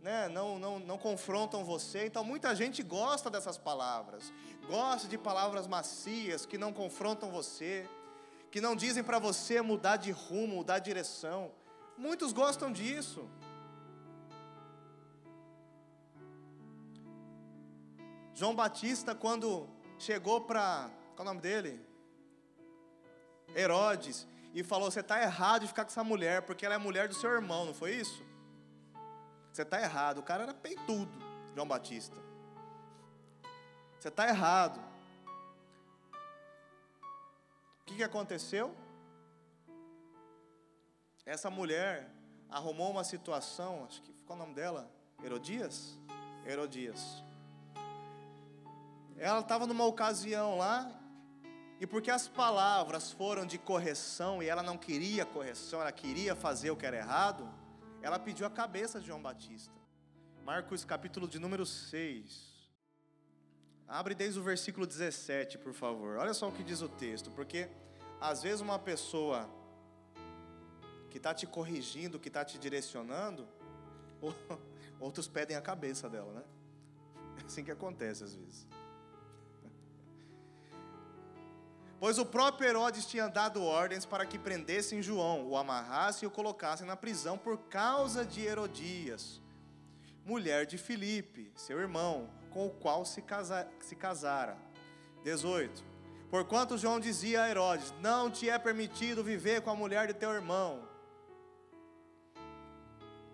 né, 0.00 0.28
não, 0.28 0.58
não, 0.58 0.78
não 0.78 0.96
confrontam 0.96 1.64
você. 1.64 2.06
Então 2.06 2.24
muita 2.24 2.54
gente 2.54 2.82
gosta 2.82 3.28
dessas 3.28 3.58
palavras, 3.58 4.32
gosta 4.66 5.06
de 5.06 5.18
palavras 5.18 5.66
macias 5.66 6.46
que 6.46 6.56
não 6.56 6.72
confrontam 6.72 7.30
você, 7.30 7.86
que 8.56 8.60
não 8.62 8.74
dizem 8.74 9.04
para 9.04 9.18
você 9.18 9.60
mudar 9.60 9.98
de 9.98 10.10
rumo, 10.10 10.56
mudar 10.56 10.78
de 10.78 10.86
direção. 10.86 11.52
Muitos 11.94 12.32
gostam 12.32 12.72
disso. 12.72 13.28
João 18.32 18.54
Batista, 18.54 19.14
quando 19.14 19.68
chegou 19.98 20.40
para. 20.40 20.90
Qual 21.14 21.18
é 21.18 21.20
o 21.20 21.24
nome 21.34 21.42
dele? 21.42 21.86
Herodes. 23.54 24.26
E 24.54 24.64
falou: 24.64 24.90
Você 24.90 25.00
está 25.00 25.20
errado 25.20 25.60
de 25.60 25.68
ficar 25.68 25.84
com 25.84 25.90
essa 25.90 26.02
mulher, 26.02 26.40
porque 26.40 26.64
ela 26.64 26.76
é 26.76 26.78
mulher 26.78 27.08
do 27.08 27.14
seu 27.14 27.30
irmão, 27.30 27.66
não 27.66 27.74
foi 27.74 27.92
isso? 27.92 28.24
Você 29.52 29.60
está 29.60 29.78
errado. 29.82 30.16
O 30.16 30.22
cara 30.22 30.44
era 30.44 30.54
peitudo, 30.54 31.12
João 31.54 31.68
Batista. 31.68 32.16
Você 34.00 34.08
está 34.08 34.26
errado. 34.26 34.80
O 37.86 37.88
que, 37.88 37.98
que 37.98 38.02
aconteceu? 38.02 38.74
Essa 41.24 41.48
mulher 41.48 42.10
arrumou 42.50 42.90
uma 42.90 43.04
situação, 43.04 43.84
acho 43.84 44.02
que 44.02 44.12
qual 44.26 44.36
o 44.36 44.42
nome 44.42 44.54
dela? 44.54 44.90
Herodias? 45.22 45.96
Herodias. 46.44 47.22
Ela 49.16 49.38
estava 49.38 49.68
numa 49.68 49.84
ocasião 49.84 50.58
lá, 50.58 50.90
e 51.78 51.86
porque 51.86 52.10
as 52.10 52.26
palavras 52.26 53.12
foram 53.12 53.46
de 53.46 53.56
correção 53.56 54.42
e 54.42 54.48
ela 54.48 54.64
não 54.64 54.76
queria 54.76 55.24
correção, 55.24 55.80
ela 55.80 55.92
queria 55.92 56.34
fazer 56.34 56.72
o 56.72 56.76
que 56.76 56.86
era 56.86 56.96
errado, 56.96 57.48
ela 58.02 58.18
pediu 58.18 58.48
a 58.48 58.50
cabeça 58.50 58.98
de 58.98 59.06
João 59.06 59.22
Batista. 59.22 59.72
Marcos 60.44 60.84
capítulo 60.84 61.28
de 61.28 61.38
número 61.38 61.64
6. 61.64 62.55
Abre 63.88 64.14
desde 64.14 64.40
o 64.40 64.42
versículo 64.42 64.86
17, 64.86 65.58
por 65.58 65.72
favor. 65.72 66.16
Olha 66.16 66.34
só 66.34 66.48
o 66.48 66.52
que 66.52 66.64
diz 66.64 66.82
o 66.82 66.88
texto, 66.88 67.30
porque 67.30 67.68
às 68.20 68.42
vezes 68.42 68.60
uma 68.60 68.78
pessoa 68.78 69.48
que 71.10 71.18
está 71.18 71.32
te 71.32 71.46
corrigindo, 71.46 72.18
que 72.18 72.28
está 72.28 72.44
te 72.44 72.58
direcionando, 72.58 73.46
outros 74.98 75.28
pedem 75.28 75.56
a 75.56 75.60
cabeça 75.60 76.08
dela, 76.08 76.32
né? 76.32 76.42
É 77.40 77.46
assim 77.46 77.62
que 77.62 77.70
acontece 77.70 78.24
às 78.24 78.34
vezes. 78.34 78.66
Pois 81.98 82.18
o 82.18 82.26
próprio 82.26 82.68
Herodes 82.68 83.06
tinha 83.06 83.28
dado 83.28 83.62
ordens 83.62 84.04
para 84.04 84.26
que 84.26 84.38
prendessem 84.38 85.00
João, 85.00 85.48
o 85.48 85.56
amarrassem 85.56 86.26
e 86.26 86.28
o 86.28 86.30
colocassem 86.30 86.86
na 86.86 86.96
prisão 86.96 87.38
por 87.38 87.56
causa 87.68 88.24
de 88.24 88.42
Herodias, 88.42 89.40
mulher 90.24 90.66
de 90.66 90.76
Filipe, 90.76 91.50
seu 91.54 91.80
irmão, 91.80 92.28
com 92.56 92.68
o 92.68 92.70
qual 92.70 93.04
se, 93.04 93.20
casa, 93.20 93.68
se 93.80 93.94
casara. 93.94 94.56
18. 95.22 95.84
Porquanto 96.30 96.78
João 96.78 96.98
dizia 96.98 97.42
a 97.42 97.50
Herodes: 97.50 97.92
Não 98.00 98.30
te 98.30 98.48
é 98.48 98.58
permitido 98.58 99.22
viver 99.22 99.60
com 99.60 99.68
a 99.68 99.76
mulher 99.76 100.06
de 100.06 100.14
teu 100.14 100.30
irmão. 100.32 100.88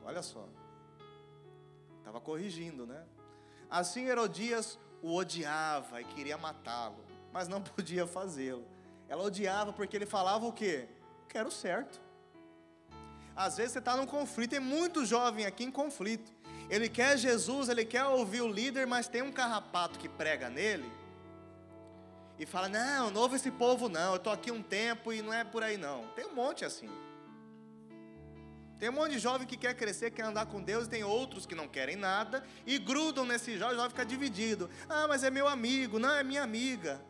Olha 0.05 0.23
só, 0.25 0.49
estava 1.99 2.21
corrigindo, 2.21 2.85
né? 2.85 3.07
Assim 3.71 4.07
Herodias 4.07 4.77
o 5.01 5.15
odiava 5.15 6.01
e 6.01 6.05
queria 6.05 6.37
matá-lo 6.37 7.13
mas 7.33 7.49
não 7.49 7.63
podia 7.63 8.07
fazê-lo. 8.07 8.67
Ela 9.09 9.23
odiava 9.23 9.73
porque 9.73 9.97
ele 9.97 10.07
falava 10.07 10.45
o 10.47 10.53
quê? 10.53 10.89
Quero 11.29 11.51
certo. 11.51 12.01
Às 13.35 13.57
vezes 13.57 13.73
você 13.73 13.79
está 13.79 13.97
num 13.97 14.05
conflito, 14.05 14.51
tem 14.51 14.61
muito 14.61 15.07
jovem 15.07 15.47
aqui 15.47 15.65
em 15.65 15.71
conflito. 15.71 16.31
Ele 16.73 16.89
quer 16.89 17.19
Jesus, 17.19 17.69
ele 17.69 17.85
quer 17.85 18.07
ouvir 18.07 18.41
o 18.41 18.49
líder, 18.49 18.87
mas 18.87 19.07
tem 19.07 19.21
um 19.21 19.31
carrapato 19.31 19.99
que 19.99 20.09
prega 20.09 20.49
nele 20.49 20.91
e 22.39 22.47
fala: 22.47 22.67
Não, 22.67 23.11
não 23.11 23.37
esse 23.37 23.51
povo, 23.51 23.91
não. 23.91 24.13
Eu 24.13 24.17
estou 24.17 24.33
aqui 24.33 24.51
um 24.51 24.63
tempo 24.63 25.13
e 25.13 25.21
não 25.21 25.35
é 25.35 25.45
por 25.45 25.63
aí, 25.63 25.77
não. 25.77 26.07
Tem 26.17 26.25
um 26.25 26.35
monte 26.35 26.65
assim. 26.65 26.89
Tem 28.79 28.89
um 28.89 28.93
monte 28.93 29.13
de 29.13 29.19
jovem 29.19 29.47
que 29.47 29.59
quer 29.59 29.75
crescer, 29.75 30.13
quer 30.13 30.23
andar 30.23 30.47
com 30.47 30.63
Deus, 30.63 30.87
e 30.87 30.89
tem 30.89 31.05
outros 31.05 31.45
que 31.45 31.55
não 31.55 31.69
querem 31.69 31.95
nada 31.95 32.43
e 32.67 32.79
grudam 32.79 33.27
nesse 33.27 33.59
jovem, 33.59 33.75
o 33.75 33.77
jovem 33.77 33.91
fica 33.91 34.07
dividido. 34.07 34.71
Ah, 34.89 35.07
mas 35.07 35.23
é 35.23 35.31
meu 35.31 35.47
amigo, 35.47 35.99
não, 35.99 36.15
é 36.15 36.25
minha 36.25 36.43
amiga. 36.43 37.05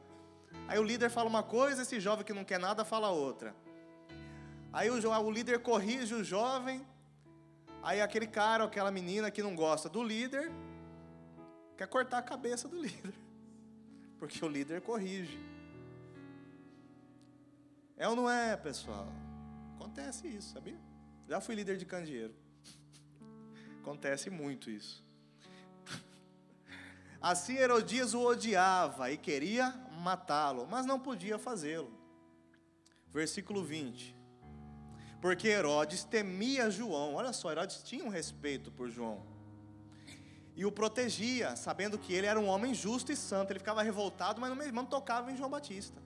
Aí 0.66 0.76
o 0.76 0.82
líder 0.82 1.08
fala 1.08 1.28
uma 1.28 1.44
coisa, 1.44 1.82
esse 1.82 2.00
jovem 2.00 2.26
que 2.26 2.32
não 2.32 2.44
quer 2.44 2.58
nada 2.58 2.84
fala 2.84 3.10
outra. 3.10 3.54
Aí 4.72 4.90
o, 4.90 4.94
o 4.94 5.30
líder 5.30 5.60
corrige 5.60 6.14
o 6.14 6.24
jovem, 6.24 6.84
aí 7.82 8.00
aquele 8.00 8.26
cara 8.26 8.62
ou 8.62 8.68
aquela 8.68 8.90
menina 8.90 9.30
que 9.30 9.42
não 9.42 9.54
gosta 9.56 9.88
do 9.88 10.02
líder, 10.02 10.50
quer 11.76 11.88
cortar 11.88 12.18
a 12.18 12.22
cabeça 12.22 12.68
do 12.68 12.76
líder, 12.80 13.14
porque 14.18 14.44
o 14.44 14.48
líder 14.48 14.80
corrige. 14.80 15.38
É 17.96 18.08
ou 18.08 18.16
não 18.16 18.30
é, 18.30 18.56
pessoal? 18.56 19.08
Acontece 19.76 20.28
isso, 20.28 20.54
sabia? 20.54 20.78
Já 21.28 21.40
fui 21.40 21.54
líder 21.54 21.76
de 21.76 21.84
candeeiro. 21.84 22.34
Acontece 23.80 24.30
muito 24.30 24.70
isso. 24.70 25.04
Assim 27.20 27.54
Herodias 27.54 28.14
o 28.14 28.20
odiava 28.20 29.10
e 29.10 29.16
queria 29.16 29.70
matá-lo, 30.00 30.66
mas 30.66 30.86
não 30.86 30.98
podia 30.98 31.38
fazê-lo. 31.38 31.92
Versículo 33.12 33.62
20. 33.62 34.21
Porque 35.22 35.46
Herodes 35.46 36.02
temia 36.02 36.68
João. 36.68 37.14
Olha 37.14 37.32
só, 37.32 37.52
Herodes 37.52 37.80
tinha 37.84 38.04
um 38.04 38.08
respeito 38.08 38.72
por 38.72 38.90
João. 38.90 39.22
E 40.56 40.66
o 40.66 40.72
protegia, 40.72 41.54
sabendo 41.54 41.96
que 41.96 42.12
ele 42.12 42.26
era 42.26 42.38
um 42.38 42.48
homem 42.48 42.74
justo 42.74 43.12
e 43.12 43.16
santo. 43.16 43.52
Ele 43.52 43.60
ficava 43.60 43.84
revoltado, 43.84 44.40
mas 44.40 44.72
não 44.72 44.84
tocava 44.84 45.30
em 45.30 45.36
João 45.36 45.48
Batista. 45.48 46.02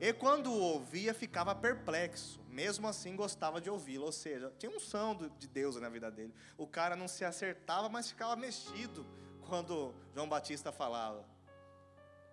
E 0.00 0.14
quando 0.14 0.50
o 0.50 0.58
ouvia, 0.58 1.12
ficava 1.12 1.54
perplexo. 1.54 2.40
Mesmo 2.48 2.88
assim, 2.88 3.14
gostava 3.14 3.60
de 3.60 3.68
ouvi-lo. 3.68 4.06
Ou 4.06 4.12
seja, 4.12 4.50
tinha 4.58 4.74
um 4.74 4.80
som 4.80 5.30
de 5.38 5.46
Deus 5.46 5.76
na 5.76 5.90
vida 5.90 6.10
dele. 6.10 6.32
O 6.56 6.66
cara 6.66 6.96
não 6.96 7.06
se 7.06 7.22
acertava, 7.22 7.86
mas 7.86 8.08
ficava 8.08 8.34
mexido 8.34 9.06
quando 9.46 9.94
João 10.14 10.26
Batista 10.26 10.72
falava. 10.72 11.22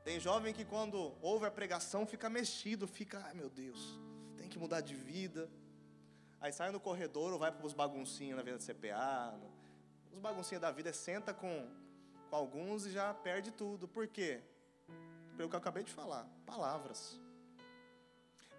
Tem 0.06 0.18
jovem 0.18 0.54
que, 0.54 0.64
quando 0.64 1.14
ouve 1.22 1.46
a 1.46 1.52
pregação, 1.52 2.08
fica 2.08 2.30
mexido, 2.30 2.88
fica, 2.88 3.22
ai 3.26 3.34
meu 3.34 3.50
Deus, 3.50 4.00
que 4.52 4.60
mudar 4.60 4.82
de 4.82 4.96
vida. 4.96 5.50
Aí 6.40 6.52
sai 6.52 6.72
no 6.72 6.80
corredor 6.80 7.32
ou 7.34 7.40
vai 7.40 7.52
para 7.52 7.66
os 7.66 7.74
baguncinhos 7.74 8.36
na 8.36 8.44
vida 8.44 8.58
de 8.58 8.66
CPA. 8.66 9.40
Os 10.12 10.20
baguncinhos 10.20 10.62
da 10.62 10.72
vida, 10.72 10.92
senta 10.92 11.34
com, 11.34 11.68
com 12.30 12.36
alguns 12.36 12.86
e 12.86 12.92
já 12.92 13.14
perde 13.14 13.52
tudo. 13.52 13.88
Por 13.88 14.08
quê? 14.08 14.42
Pelo 15.38 15.50
que 15.50 15.56
eu 15.56 15.60
acabei 15.60 15.84
de 15.84 15.92
falar: 15.92 16.28
palavras. 16.46 17.20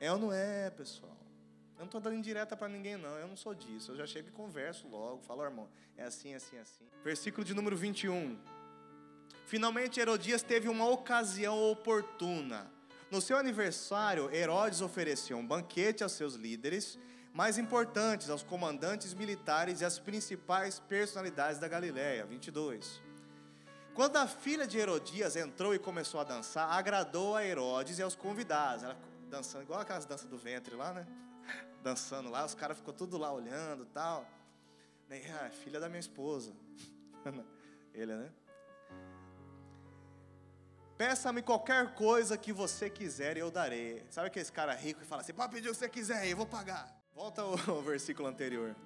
É 0.01 0.11
ou 0.11 0.19
não 0.19 0.33
é, 0.33 0.71
pessoal? 0.71 1.17
Eu 1.75 1.81
não 1.81 1.87
estou 1.87 2.01
dando 2.01 2.17
indireta 2.17 2.57
para 2.57 2.69
ninguém, 2.69 2.97
não. 2.97 3.17
Eu 3.19 3.27
não 3.27 3.37
sou 3.37 3.55
disso. 3.55 3.93
Eu 3.93 3.97
já 3.97 4.07
chego 4.07 4.29
e 4.29 4.33
converso 4.33 4.89
logo. 4.89 5.23
Falo, 5.23 5.43
irmão, 5.43 5.69
é 5.97 6.05
assim, 6.05 6.35
assim, 6.35 6.59
assim. 6.59 6.85
Versículo 7.03 7.45
de 7.45 7.55
número 7.55 7.77
21. 7.77 8.39
Finalmente, 9.47 10.01
Herodias 10.01 10.43
teve 10.43 10.69
uma 10.69 10.89
ocasião 10.89 11.61
oportuna. 11.71 12.71
No 13.13 13.21
seu 13.21 13.37
aniversário, 13.37 14.35
Herodes 14.35 14.81
ofereceu 14.81 15.37
um 15.37 15.47
banquete 15.47 16.03
aos 16.03 16.13
seus 16.13 16.35
líderes 16.35 16.99
mais 17.35 17.59
importantes, 17.59 18.31
aos 18.31 18.43
comandantes 18.43 19.13
militares 19.13 19.83
e 19.83 19.85
às 19.85 19.99
principais 19.99 20.79
personalidades 20.79 21.61
da 21.61 21.69
Galiléia. 21.69 22.25
22. 22.25 23.03
Quando 23.93 24.17
a 24.17 24.27
filha 24.27 24.67
de 24.67 24.79
Herodias 24.79 25.37
entrou 25.37 25.75
e 25.75 25.79
começou 25.79 26.21
a 26.21 26.25
dançar, 26.25 26.71
agradou 26.71 27.37
a 27.37 27.45
Herodes 27.45 27.99
e 27.99 28.03
aos 28.03 28.15
convidados. 28.15 28.83
Ela 28.83 28.97
dançando, 29.29 29.65
igual 29.65 29.81
aquelas 29.81 30.07
danças 30.07 30.27
do 30.27 30.39
ventre 30.39 30.75
lá, 30.75 30.95
né? 30.95 31.07
Dançando 31.85 32.31
lá, 32.31 32.47
os 32.47 32.55
caras 32.55 32.79
ficou 32.79 32.95
tudo 32.95 33.19
lá 33.19 33.31
olhando 33.31 33.85
tal. 33.93 34.27
Daí, 35.07 35.23
ah, 35.33 35.51
filha 35.51 35.79
da 35.79 35.91
minha 35.91 36.01
esposa. 36.01 36.51
Ele, 37.93 38.15
né? 38.15 38.33
Peça-me 41.03 41.43
qualquer 41.43 41.95
coisa 41.95 42.39
que 42.39 42.53
você 42.53 42.89
quiser 42.89 43.37
e 43.37 43.41
eu 43.41 43.51
darei. 43.51 44.07
Sabe 44.09 44.29
aquele 44.29 44.45
cara 44.53 44.73
rico 44.73 45.01
que 45.01 45.05
fala 45.07 45.23
assim: 45.23 45.33
pode 45.33 45.53
pedir 45.53 45.69
o 45.69 45.73
que 45.73 45.79
você 45.79 45.89
quiser, 45.89 46.29
eu 46.29 46.37
vou 46.37 46.47
pagar. 46.47 46.97
Volta 47.13 47.43
ao 47.43 47.57
versículo 47.83 48.29
anterior. 48.29 48.77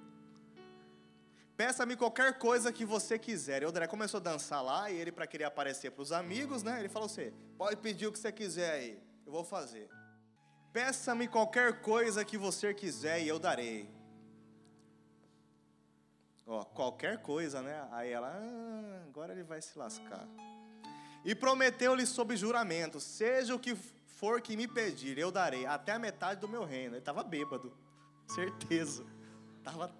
Peça-me 1.55 1.95
qualquer 1.95 2.39
coisa 2.39 2.73
que 2.73 2.83
você 2.83 3.19
quiser. 3.19 3.61
E 3.61 3.65
o 3.67 3.69
André 3.69 3.85
começou 3.85 4.19
a 4.19 4.23
dançar 4.23 4.63
lá, 4.63 4.89
e 4.89 4.97
ele, 4.97 5.11
para 5.11 5.27
querer 5.27 5.43
aparecer 5.43 5.91
para 5.91 6.01
os 6.01 6.11
amigos, 6.11 6.63
né? 6.63 6.79
Ele 6.79 6.89
falou 6.89 7.05
assim: 7.05 7.31
pode 7.55 7.75
pedir 7.75 8.07
o 8.07 8.11
que 8.11 8.17
você 8.17 8.31
quiser 8.31 8.71
aí, 8.71 8.99
eu 9.23 9.31
vou 9.31 9.43
fazer. 9.43 9.87
Peça-me 10.73 11.27
qualquer 11.27 11.81
coisa 11.81 12.25
que 12.25 12.35
você 12.35 12.73
quiser 12.73 13.21
e 13.21 13.27
eu 13.27 13.37
darei. 13.37 13.91
Ó, 16.47 16.63
qualquer 16.63 17.21
coisa, 17.21 17.61
né? 17.61 17.87
Aí 17.91 18.11
ela, 18.11 18.33
ah, 18.35 19.03
agora 19.05 19.33
ele 19.33 19.43
vai 19.43 19.61
se 19.61 19.77
lascar. 19.77 20.27
E 21.27 21.35
prometeu-lhe 21.35 22.05
sob 22.05 22.37
juramento: 22.37 23.01
seja 23.01 23.53
o 23.53 23.59
que 23.59 23.75
for 23.75 24.39
que 24.41 24.55
me 24.55 24.65
pedir, 24.65 25.17
eu 25.17 25.29
darei, 25.29 25.65
até 25.65 25.91
a 25.91 25.99
metade 25.99 26.39
do 26.39 26.47
meu 26.47 26.63
reino. 26.63 26.93
Ele 26.93 26.99
estava 26.99 27.21
bêbado, 27.21 27.77
certeza. 28.25 29.05
Estava 29.57 29.93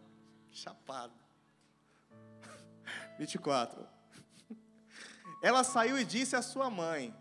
chapado. 0.49 1.13
24. 3.19 3.85
Ela 5.43 5.65
saiu 5.65 5.99
e 5.99 6.05
disse 6.05 6.33
à 6.33 6.41
sua 6.41 6.69
mãe: 6.69 7.13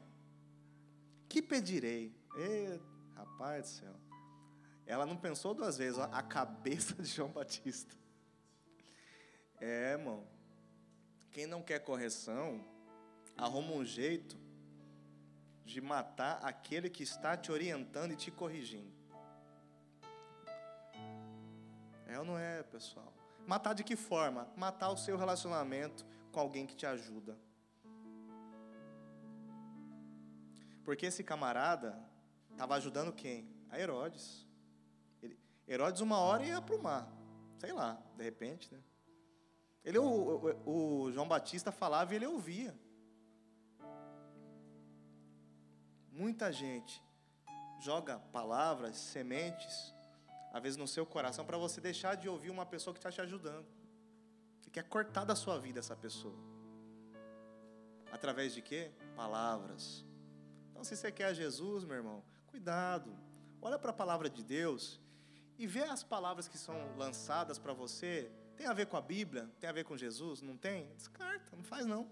Que 1.29 1.43
pedirei? 1.43 2.15
Eita. 2.37 2.87
Rapaz 3.17 3.63
do 3.63 3.69
céu. 3.81 3.97
Ela 4.87 5.05
não 5.05 5.17
pensou 5.17 5.53
duas 5.53 5.77
vezes, 5.77 5.99
ó, 5.99 6.05
a 6.13 6.23
cabeça 6.23 6.95
de 6.95 7.09
João 7.09 7.31
Batista. 7.31 7.93
É, 9.61 9.95
irmão. 9.95 10.25
Quem 11.33 11.45
não 11.45 11.61
quer 11.61 11.81
correção, 11.81 12.65
arruma 13.37 13.73
um 13.73 13.85
jeito 13.85 14.37
de 15.65 15.81
matar 15.81 16.39
aquele 16.43 16.89
que 16.89 17.03
está 17.03 17.37
te 17.37 17.51
orientando 17.51 18.13
e 18.13 18.17
te 18.17 18.31
corrigindo. 18.31 18.95
É 22.07 22.19
ou 22.19 22.25
não 22.25 22.39
é, 22.39 22.63
pessoal? 22.63 23.13
Matar 23.47 23.75
de 23.75 23.85
que 23.85 23.97
forma? 23.97 24.49
Matar 24.57 24.91
o 24.91 24.97
seu 24.97 25.17
relacionamento 25.17 26.07
com 26.33 26.41
alguém 26.41 26.67
que 26.67 26.77
te 26.77 26.87
ajuda. 26.87 27.37
Porque 30.85 31.07
esse 31.07 31.25
camarada, 31.25 32.01
Estava 32.57 32.75
ajudando 32.77 33.13
quem? 33.13 33.47
A 33.69 33.79
Herodes. 33.79 34.47
Herodes, 35.69 36.01
uma 36.01 36.19
hora 36.19 36.43
ia 36.43 36.63
para 36.63 36.75
o 36.75 36.83
mar. 36.83 37.07
Sei 37.59 37.71
lá, 37.71 38.01
de 38.17 38.25
repente, 38.25 38.73
né? 38.73 38.81
Ele, 39.85 39.99
o, 39.99 40.57
o, 40.65 41.03
o 41.05 41.13
João 41.13 41.29
Batista 41.29 41.71
falava 41.71 42.15
e 42.15 42.17
ele 42.17 42.27
ouvia. 42.27 42.75
Muita 46.17 46.51
gente 46.51 47.03
joga 47.79 48.19
palavras, 48.33 48.97
sementes, 48.97 49.95
às 50.51 50.63
vezes 50.63 50.79
no 50.79 50.89
seu 50.89 51.05
coração, 51.05 51.45
para 51.45 51.59
você 51.59 51.79
deixar 51.79 52.15
de 52.15 52.27
ouvir 52.27 52.49
uma 52.49 52.65
pessoa 52.65 52.95
que 52.95 52.99
está 52.99 53.13
te 53.13 53.21
ajudando. 53.21 53.67
Você 54.63 54.71
quer 54.71 54.85
cortar 54.85 55.27
da 55.27 55.37
sua 55.37 55.59
vida 55.59 55.79
essa 55.79 55.95
pessoa. 55.95 56.39
Através 58.11 58.55
de 58.55 58.63
quê? 58.63 58.91
Palavras. 59.15 60.07
Então, 60.71 60.83
se 60.83 60.97
você 60.97 61.13
quer 61.13 61.35
Jesus, 61.35 61.85
meu 61.85 61.97
irmão, 61.97 62.25
cuidado. 62.47 63.15
Olha 63.61 63.79
para 63.79 63.91
a 63.91 63.95
palavra 63.95 64.31
de 64.31 64.43
Deus 64.43 64.99
e 65.59 65.67
vê 65.67 65.83
as 65.83 66.03
palavras 66.03 66.49
que 66.49 66.57
são 66.57 66.97
lançadas 66.97 67.59
para 67.59 67.75
você. 67.75 68.33
Tem 68.57 68.67
a 68.67 68.73
ver 68.73 68.87
com 68.87 68.97
a 68.97 69.03
Bíblia? 69.03 69.51
Tem 69.61 69.69
a 69.69 69.73
ver 69.73 69.85
com 69.85 69.99
Jesus? 69.99 70.41
Não 70.41 70.57
tem? 70.57 70.87
Descarta, 70.95 71.55
não 71.55 71.63
faz 71.63 71.85
não. 71.85 72.11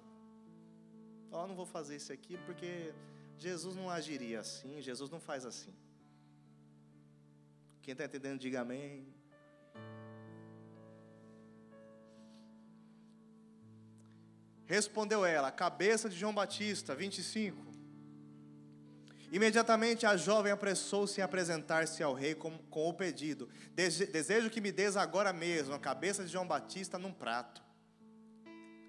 Oh, 1.31 1.47
não 1.47 1.55
vou 1.55 1.65
fazer 1.65 1.97
isso 1.97 2.13
aqui 2.13 2.37
porque 2.45 2.93
Jesus 3.39 3.75
não 3.77 3.91
agiria 3.91 4.41
assim, 4.41 4.81
Jesus 4.81 5.11
não 5.11 5.21
faz 5.21 5.45
assim. 5.45 5.75
Quem 7.83 7.93
está 7.93 8.05
entendendo, 8.05 8.41
diga 8.41 8.61
amém. 8.63 9.07
Respondeu 14.67 15.25
ela, 15.25 15.51
cabeça 15.51 16.09
de 16.09 16.17
João 16.17 16.35
Batista, 16.35 16.95
25. 16.95 17.65
Imediatamente 19.31 20.07
a 20.07 20.17
jovem 20.17 20.53
apressou-se 20.53 21.21
em 21.21 21.25
apresentar-se 21.25 22.03
ao 22.03 22.15
rei 22.15 22.35
com, 22.37 22.57
com 22.71 22.89
o 22.89 22.95
pedido: 22.95 23.49
Desejo 23.75 24.49
que 24.49 24.61
me 24.61 24.71
des 24.71 24.97
agora 24.97 25.33
mesmo 25.33 25.75
a 25.75 25.79
cabeça 25.79 26.25
de 26.25 26.31
João 26.31 26.47
Batista 26.47 26.99
num 26.99 27.13
prato. 27.13 27.61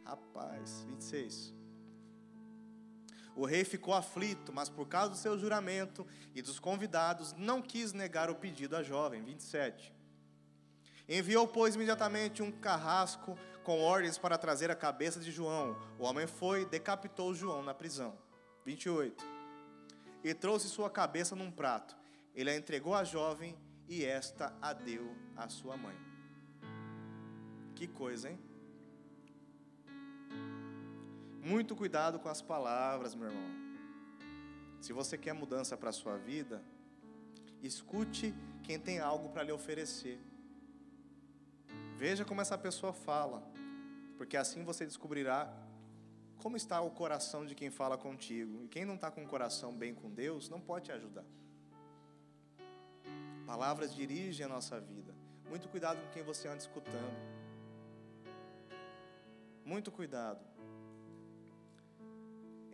Rapaz, 0.06 0.86
26. 0.88 1.55
O 3.36 3.46
rei 3.46 3.66
ficou 3.66 3.94
aflito, 3.94 4.54
mas 4.54 4.70
por 4.70 4.88
causa 4.88 5.10
do 5.10 5.18
seu 5.18 5.38
juramento 5.38 6.08
e 6.34 6.42
dos 6.42 6.60
convidados, 6.60 7.34
não 7.34 7.62
quis 7.62 7.92
negar 7.92 8.30
o 8.30 8.36
pedido 8.36 8.76
à 8.76 8.84
jovem. 8.84 9.22
27. 9.24 9.94
Enviou, 11.08 11.48
pois, 11.48 11.76
imediatamente 11.76 12.42
um 12.42 12.52
carrasco 12.52 13.38
com 13.64 13.82
ordens 13.82 14.18
para 14.18 14.38
trazer 14.38 14.72
a 14.72 14.76
cabeça 14.76 15.20
de 15.20 15.32
João. 15.32 15.76
O 16.00 16.04
homem 16.04 16.26
foi, 16.26 16.66
decapitou 16.66 17.34
João 17.34 17.62
na 17.62 17.74
prisão. 17.74 18.18
28 18.66 19.36
e 20.26 20.34
trouxe 20.34 20.68
sua 20.68 20.90
cabeça 20.90 21.36
num 21.36 21.52
prato. 21.52 21.96
Ele 22.34 22.50
a 22.50 22.56
entregou 22.58 22.96
à 22.96 23.04
jovem 23.04 23.56
e 23.88 24.04
esta 24.04 24.52
a 24.60 24.74
deu 24.74 25.16
à 25.38 25.48
sua 25.48 25.78
mãe. 25.78 25.96
Que 27.76 27.88
coisa, 27.88 28.32
hein? 28.32 28.40
Muito 31.46 31.76
cuidado 31.76 32.18
com 32.18 32.28
as 32.28 32.42
palavras, 32.42 33.14
meu 33.14 33.28
irmão. 33.28 33.52
Se 34.82 34.92
você 34.92 35.16
quer 35.16 35.34
mudança 35.34 35.78
para 35.78 35.92
a 35.92 35.94
sua 35.94 36.18
vida, 36.18 36.60
escute 37.62 38.34
quem 38.64 38.80
tem 38.80 38.98
algo 39.00 39.30
para 39.30 39.44
lhe 39.44 39.52
oferecer. 39.52 40.20
Veja 41.98 42.26
como 42.26 42.42
essa 42.42 42.58
pessoa 42.58 42.94
fala, 42.94 43.44
porque 44.18 44.36
assim 44.36 44.64
você 44.64 44.88
descobrirá 44.88 45.54
como 46.40 46.58
está 46.58 46.82
o 46.82 46.90
coração 46.90 47.46
de 47.46 47.54
quem 47.54 47.70
fala 47.70 47.96
contigo? 47.96 48.64
E 48.64 48.68
quem 48.68 48.84
não 48.84 48.96
está 48.96 49.12
com 49.12 49.24
o 49.24 49.28
coração 49.28 49.72
bem 49.72 49.94
com 49.94 50.10
Deus, 50.10 50.50
não 50.50 50.60
pode 50.60 50.86
te 50.86 50.92
ajudar. 50.94 51.26
palavras 53.46 53.94
dirigem 53.94 54.48
a 54.48 54.50
nossa 54.50 54.82
vida. 54.82 55.14
Muito 55.48 55.70
cuidado 55.70 56.02
com 56.02 56.10
quem 56.10 56.24
você 56.24 56.48
anda 56.48 56.58
escutando. 56.58 57.16
Muito 59.64 59.92
cuidado. 59.92 60.55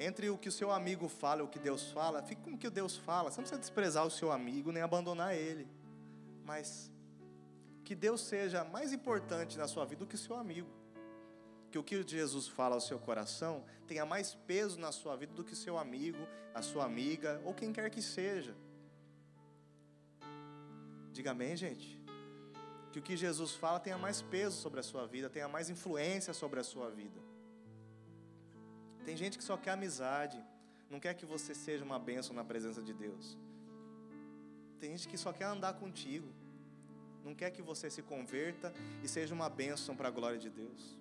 Entre 0.04 0.32
o 0.32 0.38
que 0.38 0.49
o 0.49 0.52
seu 0.52 0.72
amigo 0.72 1.08
fala 1.08 1.41
e 1.41 1.43
o 1.43 1.47
que 1.47 1.60
Deus 1.60 1.91
fala, 1.91 2.24
fique 2.24 2.41
com 2.41 2.54
o 2.54 2.58
que 2.58 2.72
Deus 2.72 2.97
fala. 2.97 3.30
Você 3.30 3.38
não 3.38 3.43
precisa 3.43 3.62
desprezar 3.62 4.04
o 4.04 4.10
seu 4.10 4.32
amigo 4.32 4.72
nem 4.72 4.82
abandonar 4.82 5.36
ele. 5.36 5.68
Mas 6.43 6.91
que 7.86 7.93
Deus 7.93 8.22
seja 8.22 8.64
mais 8.64 8.91
importante 8.91 9.60
na 9.60 9.68
sua 9.68 9.86
vida 9.86 9.99
do 9.99 10.08
que 10.08 10.16
o 10.16 10.18
seu 10.18 10.36
amigo. 10.36 10.68
Que 11.70 11.78
o 11.78 11.84
que 11.84 12.02
Jesus 12.02 12.47
fala 12.47 12.74
ao 12.76 12.82
seu 12.82 12.97
coração 12.97 13.64
tenha 13.86 14.04
mais 14.04 14.34
peso 14.34 14.80
na 14.80 14.91
sua 14.91 15.16
vida 15.16 15.34
do 15.34 15.43
que 15.43 15.54
o 15.54 15.56
seu 15.56 15.78
amigo, 15.78 16.28
a 16.52 16.64
sua 16.64 16.84
amiga 16.86 17.39
ou 17.45 17.54
quem 17.54 17.72
quer 17.72 17.88
que 17.91 18.02
seja. 18.02 18.56
Diga 21.14 21.30
amém, 21.30 21.56
gente. 21.56 22.02
Que 22.91 22.97
o 22.97 23.04
que 23.04 23.16
Jesus 23.16 23.52
fala 23.54 23.80
tenha 23.80 23.99
mais 23.99 24.20
peso 24.20 24.58
sobre 24.58 24.80
a 24.80 24.84
sua 24.84 25.06
vida, 25.06 25.30
tenha 25.30 25.47
mais 25.47 25.70
influência 25.70 26.34
sobre 26.34 26.60
a 26.60 26.64
sua 26.64 26.89
vida. 26.89 27.30
Tem 29.06 29.16
gente 29.18 29.38
que 29.38 29.43
só 29.43 29.58
quer 29.58 29.72
amizade, 29.72 30.43
não 30.89 30.99
quer 30.99 31.14
que 31.14 31.26
você 31.26 31.56
seja 31.56 31.84
uma 31.84 31.97
bênção 31.97 32.36
na 32.36 32.43
presença 32.43 32.82
de 32.82 32.93
Deus. 32.93 33.38
Tem 34.80 34.91
gente 34.91 35.08
que 35.08 35.18
só 35.18 35.32
quer 35.32 35.45
andar 35.45 35.74
contigo, 35.74 36.28
não 37.24 37.34
quer 37.36 37.52
que 37.52 37.62
você 37.62 37.89
se 37.89 38.02
converta 38.02 38.74
e 39.04 39.08
seja 39.08 39.34
uma 39.34 39.49
bênção 39.49 39.95
para 39.95 40.08
a 40.08 40.12
glória 40.12 40.39
de 40.39 40.49
Deus. 40.49 40.97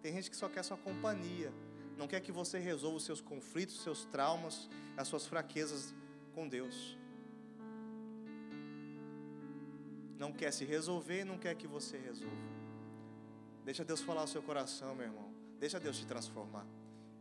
Tem 0.00 0.12
gente 0.12 0.30
que 0.30 0.36
só 0.36 0.48
quer 0.48 0.62
sua 0.62 0.76
companhia, 0.76 1.52
não 1.96 2.08
quer 2.08 2.20
que 2.20 2.32
você 2.32 2.58
resolva 2.58 2.96
os 2.96 3.04
seus 3.04 3.20
conflitos, 3.20 3.76
os 3.76 3.82
seus 3.82 4.04
traumas, 4.06 4.68
as 4.96 5.06
suas 5.08 5.26
fraquezas 5.26 5.94
com 6.34 6.48
Deus. 6.48 6.98
Não 10.18 10.32
quer 10.32 10.52
se 10.52 10.64
resolver, 10.64 11.24
não 11.24 11.38
quer 11.38 11.54
que 11.54 11.66
você 11.66 11.98
resolva. 11.98 12.36
Deixa 13.64 13.84
Deus 13.84 14.00
falar 14.00 14.24
o 14.24 14.28
seu 14.28 14.42
coração, 14.42 14.94
meu 14.94 15.06
irmão. 15.06 15.32
Deixa 15.58 15.78
Deus 15.78 15.98
te 15.98 16.06
transformar. 16.06 16.66